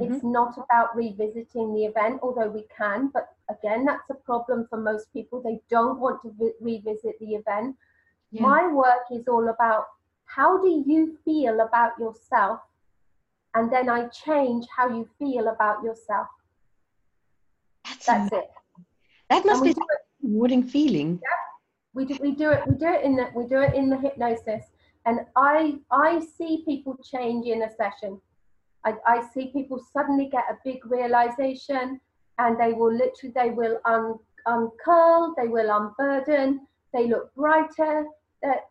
Mm-hmm. 0.00 0.14
It's 0.14 0.24
not 0.24 0.56
about 0.56 0.96
revisiting 0.96 1.74
the 1.74 1.84
event, 1.84 2.20
although 2.22 2.48
we 2.48 2.66
can. 2.76 3.10
But 3.12 3.28
again, 3.48 3.84
that's 3.84 4.08
a 4.10 4.14
problem 4.14 4.66
for 4.68 4.78
most 4.78 5.12
people. 5.12 5.42
They 5.42 5.60
don't 5.68 6.00
want 6.00 6.22
to 6.22 6.32
vi- 6.38 6.52
revisit 6.60 7.18
the 7.20 7.34
event. 7.34 7.76
Yeah. 8.30 8.42
My 8.42 8.72
work 8.72 9.04
is 9.10 9.28
all 9.28 9.48
about 9.48 9.86
how 10.24 10.60
do 10.60 10.84
you 10.86 11.18
feel 11.24 11.60
about 11.60 11.92
yourself? 11.98 12.60
And 13.54 13.72
then 13.72 13.88
I 13.88 14.06
change 14.08 14.66
how 14.74 14.88
you 14.88 15.08
feel 15.18 15.48
about 15.48 15.82
yourself. 15.82 16.28
That's, 17.84 18.06
That's 18.06 18.32
it. 18.32 18.50
That 19.28 19.44
must 19.44 19.64
be 19.64 19.70
a 19.70 19.74
rewarding 20.22 20.62
feeling. 20.62 21.18
Yeah. 21.22 21.28
We 21.92 22.04
do, 22.04 22.16
we 22.20 22.30
do 22.32 22.50
it 22.50 22.62
we 22.68 22.76
do 22.76 22.86
it 22.86 23.04
in 23.04 23.16
the 23.16 23.30
we 23.34 23.46
do 23.46 23.60
it 23.60 23.74
in 23.74 23.90
the 23.90 23.96
hypnosis 23.96 24.66
and 25.06 25.20
I 25.34 25.78
I 25.90 26.20
see 26.20 26.62
people 26.64 26.96
change 27.02 27.46
in 27.46 27.62
a 27.62 27.70
session. 27.70 28.20
I, 28.84 28.94
I 29.06 29.22
see 29.32 29.48
people 29.48 29.84
suddenly 29.92 30.28
get 30.30 30.44
a 30.50 30.58
big 30.64 30.84
realization 30.86 32.00
and 32.38 32.58
they 32.58 32.72
will 32.72 32.92
literally 32.92 33.32
they 33.34 33.50
will 33.50 33.78
un, 33.84 34.14
uncurl, 34.46 35.34
they 35.36 35.48
will 35.48 35.70
unburden, 35.70 36.66
they 36.92 37.06
look 37.06 37.34
brighter, 37.34 38.06
that 38.42 38.66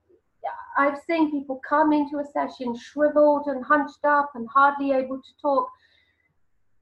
I've 0.77 0.99
seen 1.05 1.31
people 1.31 1.61
come 1.67 1.93
into 1.93 2.17
a 2.19 2.25
session 2.25 2.75
shriveled 2.75 3.47
and 3.47 3.63
hunched 3.63 4.05
up 4.05 4.31
and 4.35 4.47
hardly 4.53 4.91
able 4.93 5.17
to 5.17 5.29
talk, 5.41 5.67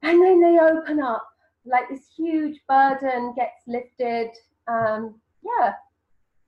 and 0.02 0.22
then 0.22 0.40
they 0.40 0.58
open 0.58 1.00
up 1.00 1.28
like 1.66 1.88
this 1.88 2.06
huge 2.16 2.60
burden 2.68 3.34
gets 3.36 3.62
lifted. 3.66 4.30
Um, 4.68 5.16
yeah, 5.42 5.72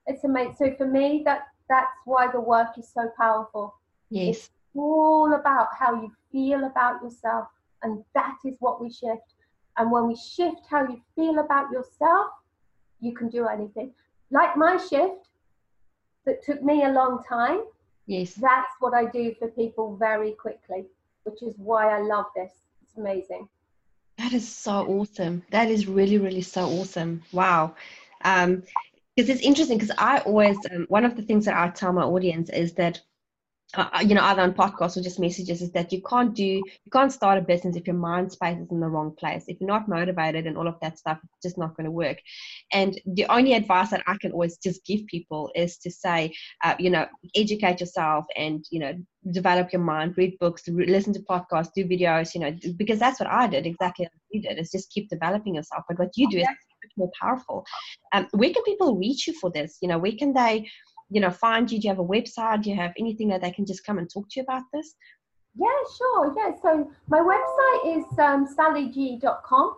it's 0.07 0.25
amazing. 0.25 0.55
So 0.59 0.75
for 0.79 0.87
me, 0.87 1.23
that 1.27 1.43
that's 1.69 1.91
why 2.05 2.31
the 2.31 2.41
work 2.41 2.79
is 2.79 2.89
so 2.89 3.11
powerful. 3.19 3.75
Yes, 4.11 4.37
it's 4.37 4.51
all 4.77 5.35
about 5.35 5.69
how 5.79 5.95
you 5.95 6.13
feel 6.33 6.65
about 6.65 7.03
yourself, 7.03 7.49
and 7.83 8.05
that 8.15 8.37
is 8.45 8.55
what 8.61 8.81
we 8.81 8.91
shift. 8.91 9.35
And 9.77 9.91
when 9.91 10.07
we 10.07 10.17
shift 10.17 10.63
how 10.69 10.83
you 10.87 11.01
feel 11.15 11.39
about 11.39 11.71
yourself, 11.71 12.31
you 13.01 13.15
can 13.15 13.29
do 13.29 13.47
anything. 13.47 13.93
Like 14.31 14.57
my 14.57 14.77
shift, 14.77 15.29
that 16.27 16.43
took 16.43 16.63
me 16.63 16.85
a 16.85 16.91
long 16.91 17.23
time. 17.29 17.61
Yes. 18.07 18.35
That's 18.35 18.73
what 18.81 18.95
I 18.95 19.07
do 19.07 19.35
for 19.39 19.49
people 19.49 19.97
very 19.97 20.33
quickly, 20.33 20.87
which 21.25 21.43
is 21.43 21.55
why 21.57 21.97
I 21.97 22.01
love 22.01 22.27
this. 22.35 22.53
It's 22.83 22.97
amazing. 22.97 23.49
That 24.19 24.33
is 24.33 24.47
so 24.47 24.87
awesome. 24.87 25.43
That 25.51 25.71
is 25.71 25.87
really, 25.87 26.19
really 26.19 26.43
so 26.43 26.67
awesome. 26.67 27.23
Wow. 27.33 27.75
Um, 28.25 28.63
because 29.17 29.31
it's 29.31 29.43
interesting 29.43 29.79
because 29.79 29.95
I 29.99 30.19
always, 30.21 30.59
um, 30.71 30.87
one 30.89 31.05
of 31.05 31.17
the 31.17 31.23
things 31.23 31.45
that 31.47 31.57
I 31.57 31.69
tell 31.71 31.93
my 31.93 32.03
audience 32.03 32.51
is 32.51 32.75
that 32.75 33.01
uh, 33.77 33.89
uh, 33.93 34.01
you 34.01 34.15
know, 34.15 34.23
either 34.23 34.43
on 34.43 34.53
podcasts 34.53 34.97
or 34.97 35.03
just 35.03 35.21
messages, 35.21 35.63
is 35.63 35.73
that 35.73 35.93
you 35.93 36.03
can't 36.03 36.35
do, 36.35 36.45
you 36.45 36.91
can't 36.93 37.13
start 37.13 37.39
a 37.39 37.41
business 37.43 37.77
if 37.77 37.87
your 37.87 37.97
mind 37.97 38.33
space 38.33 38.59
is 38.59 38.71
in 38.71 38.81
the 38.81 38.87
wrong 38.87 39.15
place. 39.19 39.45
If 39.47 39.61
you're 39.61 39.69
not 39.69 39.89
motivated 39.89 40.47
and 40.47 40.57
all 40.57 40.69
of 40.69 40.81
that 40.81 40.99
stuff, 40.99 41.19
it's 41.23 41.43
just 41.43 41.59
not 41.59 41.77
going 41.77 41.85
to 41.85 41.91
work. 41.91 42.19
And 42.73 43.01
the 43.07 43.27
only 43.27 43.55
advice 43.55 43.91
that 43.91 44.03
I 44.07 44.17
can 44.19 44.33
always 44.33 44.59
just 44.59 44.85
give 44.85 45.07
people 45.07 45.51
is 45.55 45.79
to 45.79 45.91
say, 45.91 46.33
uh, 46.65 46.75
you 46.79 46.91
know, 46.91 47.07
educate 47.37 47.81
yourself 47.81 48.25
and, 48.37 48.65
you 48.71 48.81
know, 48.81 48.95
develop 49.33 49.73
your 49.73 49.83
mind, 49.83 50.15
read 50.17 50.39
books, 50.39 50.69
re- 50.69 50.87
listen 50.87 51.13
to 51.13 51.21
podcasts, 51.21 51.73
do 51.75 51.85
videos, 51.85 52.35
you 52.35 52.41
know, 52.41 52.57
because 52.77 52.99
that's 52.99 53.21
what 53.21 53.29
I 53.29 53.47
did 53.47 53.67
exactly 53.67 54.07
as 54.07 54.11
you 54.31 54.43
did, 54.43 54.59
is 54.59 54.71
just 54.71 54.91
keep 54.91 55.09
developing 55.09 55.55
yourself. 55.55 55.85
But 55.89 55.99
what 55.99 56.11
you 56.17 56.29
do 56.31 56.39
is 56.39 56.47
much 56.47 56.93
more 56.97 57.11
powerful. 57.21 57.65
Um, 58.13 58.27
where 58.33 58.51
can 58.53 58.63
people 58.63 58.97
reach 58.97 59.27
you 59.27 59.35
for 59.35 59.51
this? 59.51 59.77
You 59.83 59.89
know, 59.89 59.99
where 59.99 60.13
can 60.19 60.33
they, 60.33 60.69
you 61.11 61.21
know 61.21 61.31
find 61.31 61.71
you? 61.71 61.79
Do 61.79 61.89
you 61.89 61.91
have 61.91 61.99
a 61.99 62.05
website? 62.05 62.63
Do 62.63 62.71
you 62.71 62.77
have 62.77 62.93
anything 62.99 63.29
that 63.29 63.43
they 63.43 63.51
can 63.51 63.67
just 63.67 63.85
come 63.85 63.99
and 63.99 64.09
talk 64.09 64.29
to 64.31 64.41
you 64.41 64.43
about 64.43 64.63
this? 64.73 64.95
Yeah, 65.57 65.69
sure. 65.99 66.35
Yeah. 66.37 66.53
So 66.63 66.91
my 67.09 67.19
website 67.19 67.99
is 67.99 68.19
um, 68.19 68.47
sallyg.com. 68.57 69.77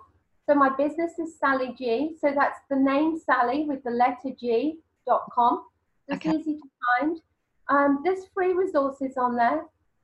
So 0.48 0.54
my 0.54 0.70
business 0.76 1.18
is 1.18 1.38
Sally 1.38 1.74
G. 1.78 2.16
So 2.20 2.32
that's 2.34 2.58
the 2.68 2.76
name 2.76 3.18
Sally 3.18 3.64
with 3.64 3.82
the 3.84 3.90
letter 3.90 4.34
G.com. 4.38 5.64
It's 6.08 6.16
okay. 6.16 6.36
easy 6.36 6.54
to 6.54 6.68
find. 7.00 7.20
Um, 7.68 8.00
there's 8.04 8.26
free 8.34 8.52
resources 8.52 9.16
on 9.16 9.36
there. 9.36 9.62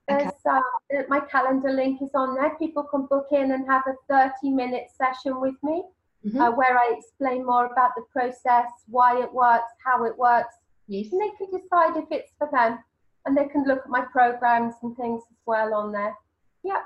There's 0.08 0.32
okay. 0.46 0.58
uh, 0.98 1.02
my 1.08 1.20
calendar 1.20 1.70
link 1.70 2.00
is 2.00 2.10
on 2.14 2.34
there. 2.34 2.56
People 2.56 2.84
can 2.84 3.06
book 3.06 3.26
in 3.32 3.52
and 3.52 3.66
have 3.66 3.82
a 3.86 3.94
30 4.08 4.50
minute 4.50 4.86
session 4.96 5.38
with 5.40 5.56
me 5.62 5.82
mm-hmm. 6.26 6.40
uh, 6.40 6.50
where 6.52 6.78
I 6.78 6.94
explain 6.96 7.44
more 7.44 7.66
about 7.66 7.90
the 7.96 8.02
process, 8.12 8.70
why 8.86 9.20
it 9.22 9.32
works, 9.32 9.72
how 9.84 10.04
it 10.04 10.16
works, 10.16 10.54
Yes. 10.88 11.12
And 11.12 11.20
they 11.20 11.30
can 11.36 11.46
decide 11.50 11.96
if 11.96 12.10
it's 12.10 12.32
for 12.38 12.48
them. 12.52 12.78
And 13.26 13.36
they 13.36 13.46
can 13.46 13.64
look 13.64 13.80
at 13.84 13.90
my 13.90 14.00
programs 14.00 14.74
and 14.82 14.96
things 14.96 15.22
as 15.30 15.36
well 15.46 15.74
on 15.74 15.92
there. 15.92 16.14
Yeah. 16.64 16.80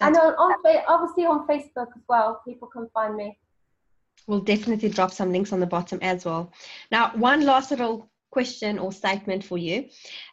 and 0.00 0.16
on, 0.16 0.34
on 0.34 0.82
obviously 0.88 1.24
on 1.24 1.46
Facebook 1.46 1.88
as 1.96 2.02
well, 2.08 2.42
people 2.46 2.68
can 2.68 2.88
find 2.92 3.16
me. 3.16 3.38
We'll 4.26 4.40
definitely 4.40 4.88
drop 4.88 5.12
some 5.12 5.32
links 5.32 5.52
on 5.52 5.60
the 5.60 5.66
bottom 5.66 5.98
as 6.02 6.24
well. 6.24 6.52
Now, 6.90 7.12
one 7.14 7.44
last 7.46 7.70
little 7.70 8.10
question 8.30 8.78
or 8.78 8.92
statement 8.92 9.44
for 9.44 9.58
you. 9.58 9.88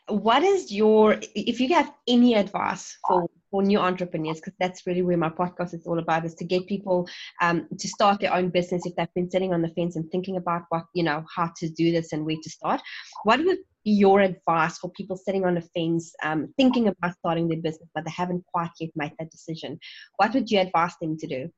What 0.08 0.44
is 0.44 0.72
your, 0.72 1.18
if 1.36 1.60
you 1.60 1.74
have 1.74 1.94
any 2.08 2.36
advice 2.36 2.98
for 3.08 3.30
for 3.58 3.64
new 3.64 3.80
entrepreneurs 3.80 4.40
because 4.40 4.54
that's 4.60 4.86
really 4.86 5.02
where 5.02 5.18
my 5.18 5.30
podcast 5.30 5.74
is 5.74 5.88
all 5.88 5.98
about 5.98 6.24
is 6.24 6.36
to 6.36 6.46
get 6.46 6.68
people 6.68 7.10
um, 7.42 7.68
to 7.80 7.88
start 7.88 8.22
their 8.22 8.32
own 8.32 8.50
business 8.50 8.86
if 8.86 8.96
they've 8.96 9.14
been 9.16 9.32
sitting 9.32 9.52
on 9.52 9.64
the 9.64 9.70
fence 9.70 9.96
and 9.96 10.08
thinking 10.12 10.38
about 10.38 10.62
what 10.70 10.84
you 10.94 11.04
know 11.04 11.26
how 11.36 11.50
to 11.58 11.68
do 11.70 11.92
this 11.92 12.14
and 12.14 12.24
where 12.24 12.36
to 12.44 12.50
start. 12.52 12.80
What 13.24 13.44
would 13.44 13.58
be 13.84 13.94
your 13.94 14.20
advice 14.20 14.78
for 14.78 14.92
people 14.92 15.18
sitting 15.18 15.44
on 15.44 15.56
the 15.56 15.68
fence 15.76 16.14
um, 16.24 16.54
thinking 16.56 16.88
about 16.88 17.18
starting 17.18 17.48
their 17.48 17.60
business 17.60 17.90
but 17.96 18.06
they 18.06 18.12
haven't 18.16 18.46
quite 18.54 18.70
yet 18.80 18.92
made 18.96 19.14
that 19.18 19.32
decision? 19.32 19.80
What 20.18 20.36
would 20.36 20.52
you 20.52 20.60
advise 20.60 20.94
them 21.02 21.18
to 21.18 21.28
do? 21.28 21.50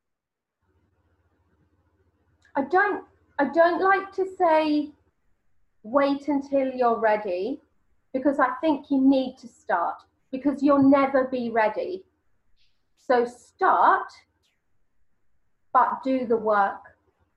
I 2.56 2.64
don't 2.72 3.04
i 3.40 3.46
don't 3.46 3.82
like 3.82 4.12
to 4.14 4.26
say 4.38 4.90
wait 5.84 6.30
until 6.30 6.68
you're 6.74 7.00
ready 7.00 7.60
because 8.14 8.40
I 8.40 8.50
think 8.62 8.90
you 8.90 9.00
need 9.00 9.38
to 9.40 9.48
start 9.48 9.98
because 10.32 10.62
you'll 10.62 10.90
never 10.90 11.26
be 11.26 11.50
ready. 11.50 12.04
So 12.98 13.26
start, 13.26 14.08
but 15.74 16.04
do 16.04 16.26
the 16.26 16.38
work. 16.38 16.82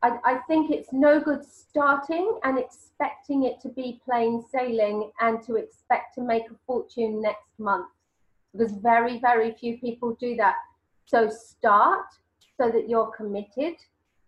I, 0.02 0.18
I 0.24 0.38
think 0.48 0.70
it's 0.70 0.92
no 0.92 1.20
good 1.20 1.44
starting 1.44 2.38
and 2.44 2.58
expecting 2.58 3.44
it 3.44 3.60
to 3.60 3.68
be 3.68 4.00
plain 4.04 4.44
sailing 4.52 5.10
and 5.20 5.42
to 5.44 5.56
expect 5.56 6.14
to 6.16 6.22
make 6.22 6.44
a 6.50 6.56
fortune 6.66 7.22
next 7.22 7.58
month 7.58 7.86
because 8.52 8.72
very, 8.72 9.18
very 9.20 9.52
few 9.52 9.78
people 9.78 10.16
do 10.20 10.36
that. 10.36 10.56
So 11.06 11.30
start 11.30 12.06
so 12.60 12.70
that 12.70 12.88
you're 12.88 13.12
committed 13.16 13.76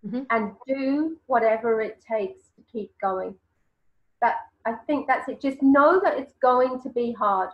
mm-hmm. 0.06 0.22
and 0.30 0.52
do 0.66 1.18
whatever 1.26 1.82
it 1.82 2.02
takes 2.08 2.44
to 2.56 2.62
keep 2.72 2.92
going 3.02 3.34
that 4.24 4.36
I 4.66 4.72
think 4.86 5.06
that's 5.06 5.28
it. 5.28 5.40
Just 5.40 5.62
know 5.62 6.00
that 6.02 6.18
it's 6.18 6.34
going 6.40 6.80
to 6.80 6.88
be 6.88 7.12
hard. 7.12 7.50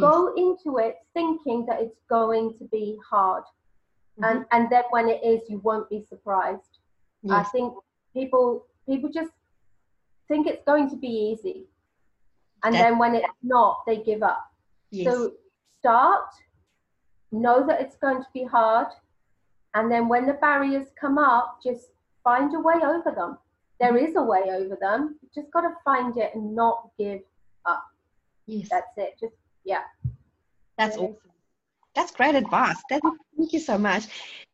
Go 0.00 0.34
into 0.34 0.78
it 0.78 0.96
thinking 1.14 1.64
that 1.66 1.80
it's 1.80 2.00
going 2.08 2.54
to 2.58 2.64
be 2.64 2.98
hard. 3.08 3.44
Mm-hmm. 4.18 4.24
And 4.24 4.44
and 4.52 4.70
then 4.70 4.84
when 4.90 5.08
it 5.08 5.20
is, 5.24 5.40
you 5.48 5.58
won't 5.58 5.88
be 5.88 6.04
surprised. 6.08 6.78
Yes. 7.22 7.46
I 7.46 7.50
think 7.50 7.74
people 8.12 8.66
people 8.88 9.10
just 9.10 9.32
think 10.28 10.46
it's 10.46 10.64
going 10.64 10.90
to 10.90 10.96
be 10.96 11.08
easy. 11.08 11.66
And 12.64 12.74
then 12.74 12.98
when 12.98 13.14
it's 13.14 13.26
not, 13.42 13.82
they 13.86 13.98
give 13.98 14.22
up. 14.22 14.50
Yes. 14.90 15.12
So 15.12 15.32
start, 15.80 16.30
know 17.30 17.66
that 17.66 17.80
it's 17.82 17.96
going 17.96 18.22
to 18.22 18.28
be 18.32 18.44
hard, 18.44 18.86
and 19.74 19.92
then 19.92 20.08
when 20.08 20.26
the 20.26 20.32
barriers 20.34 20.86
come 20.98 21.18
up, 21.18 21.58
just 21.62 21.88
find 22.22 22.54
a 22.54 22.60
way 22.60 22.76
over 22.82 23.12
them 23.14 23.36
there 23.80 23.96
is 23.96 24.16
a 24.16 24.22
way 24.22 24.42
over 24.48 24.76
them. 24.80 25.16
You 25.22 25.28
just 25.34 25.52
got 25.52 25.62
to 25.62 25.74
find 25.84 26.16
it 26.16 26.32
and 26.34 26.54
not 26.54 26.90
give 26.98 27.20
up. 27.66 27.84
Yes. 28.46 28.68
That's 28.70 28.86
it. 28.96 29.14
Just, 29.20 29.34
yeah. 29.64 29.82
That's 30.78 30.96
awesome. 30.96 31.16
That's 31.94 32.10
great 32.12 32.34
advice. 32.34 32.76
Thank 32.88 33.04
you 33.52 33.60
so 33.60 33.78
much. 33.78 34.04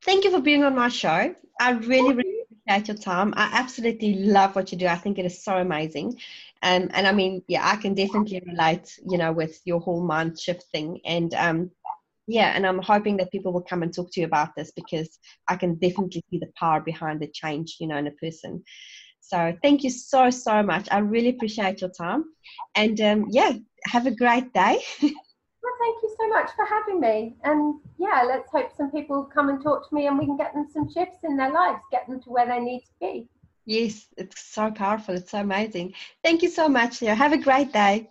Thank 0.04 0.24
you 0.24 0.30
for 0.30 0.40
being 0.40 0.62
on 0.64 0.74
my 0.74 0.88
show. 0.88 1.34
I 1.60 1.70
really, 1.70 2.12
really 2.12 2.40
appreciate 2.42 2.88
your 2.88 2.96
time. 2.96 3.32
I 3.36 3.50
absolutely 3.52 4.14
love 4.14 4.54
what 4.54 4.72
you 4.72 4.78
do. 4.78 4.86
I 4.86 4.96
think 4.96 5.18
it 5.18 5.24
is 5.24 5.42
so 5.42 5.56
amazing. 5.56 6.18
Um, 6.62 6.90
and 6.92 7.06
I 7.06 7.12
mean, 7.12 7.42
yeah, 7.48 7.66
I 7.66 7.76
can 7.76 7.94
definitely 7.94 8.42
relate, 8.46 8.98
you 9.08 9.16
know, 9.16 9.32
with 9.32 9.60
your 9.64 9.80
whole 9.80 10.02
mind 10.02 10.38
shift 10.38 10.64
thing. 10.72 11.00
And 11.04 11.32
um, 11.34 11.70
yeah, 12.26 12.52
and 12.54 12.66
I'm 12.66 12.80
hoping 12.80 13.16
that 13.16 13.32
people 13.32 13.52
will 13.52 13.62
come 13.62 13.82
and 13.82 13.92
talk 13.92 14.12
to 14.12 14.20
you 14.20 14.26
about 14.26 14.54
this 14.56 14.70
because 14.72 15.18
I 15.48 15.56
can 15.56 15.74
definitely 15.76 16.22
see 16.30 16.38
the 16.38 16.52
power 16.56 16.80
behind 16.80 17.20
the 17.20 17.28
change, 17.28 17.76
you 17.80 17.86
know, 17.86 17.96
in 17.96 18.06
a 18.06 18.12
person. 18.12 18.62
So 19.20 19.56
thank 19.62 19.84
you 19.84 19.90
so, 19.90 20.30
so 20.30 20.62
much. 20.62 20.88
I 20.90 20.98
really 20.98 21.30
appreciate 21.30 21.80
your 21.80 21.90
time. 21.90 22.24
And 22.74 23.00
um, 23.00 23.26
yeah, 23.30 23.52
have 23.86 24.06
a 24.06 24.10
great 24.10 24.52
day. 24.52 24.78
well, 25.02 25.74
thank 25.80 26.02
you 26.02 26.14
so 26.18 26.28
much 26.28 26.50
for 26.56 26.64
having 26.64 27.00
me. 27.00 27.36
And 27.44 27.80
yeah, 27.98 28.22
let's 28.26 28.50
hope 28.50 28.70
some 28.76 28.90
people 28.90 29.24
come 29.24 29.48
and 29.48 29.62
talk 29.62 29.88
to 29.88 29.94
me 29.94 30.06
and 30.06 30.18
we 30.18 30.26
can 30.26 30.36
get 30.36 30.54
them 30.54 30.68
some 30.72 30.90
shifts 30.92 31.18
in 31.24 31.36
their 31.36 31.52
lives, 31.52 31.80
get 31.90 32.06
them 32.08 32.20
to 32.22 32.30
where 32.30 32.46
they 32.46 32.60
need 32.60 32.80
to 32.80 32.92
be. 33.00 33.28
Yes, 33.66 34.06
it's 34.16 34.42
so 34.42 34.70
powerful. 34.70 35.14
It's 35.14 35.30
so 35.30 35.38
amazing. 35.40 35.94
Thank 36.24 36.42
you 36.42 36.48
so 36.48 36.68
much, 36.68 37.02
Leo. 37.02 37.14
Have 37.14 37.32
a 37.32 37.38
great 37.38 37.72
day. 37.72 38.10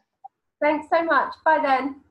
Thanks 0.61 0.87
so 0.89 1.03
much. 1.03 1.33
Bye 1.43 1.59
then. 1.61 2.01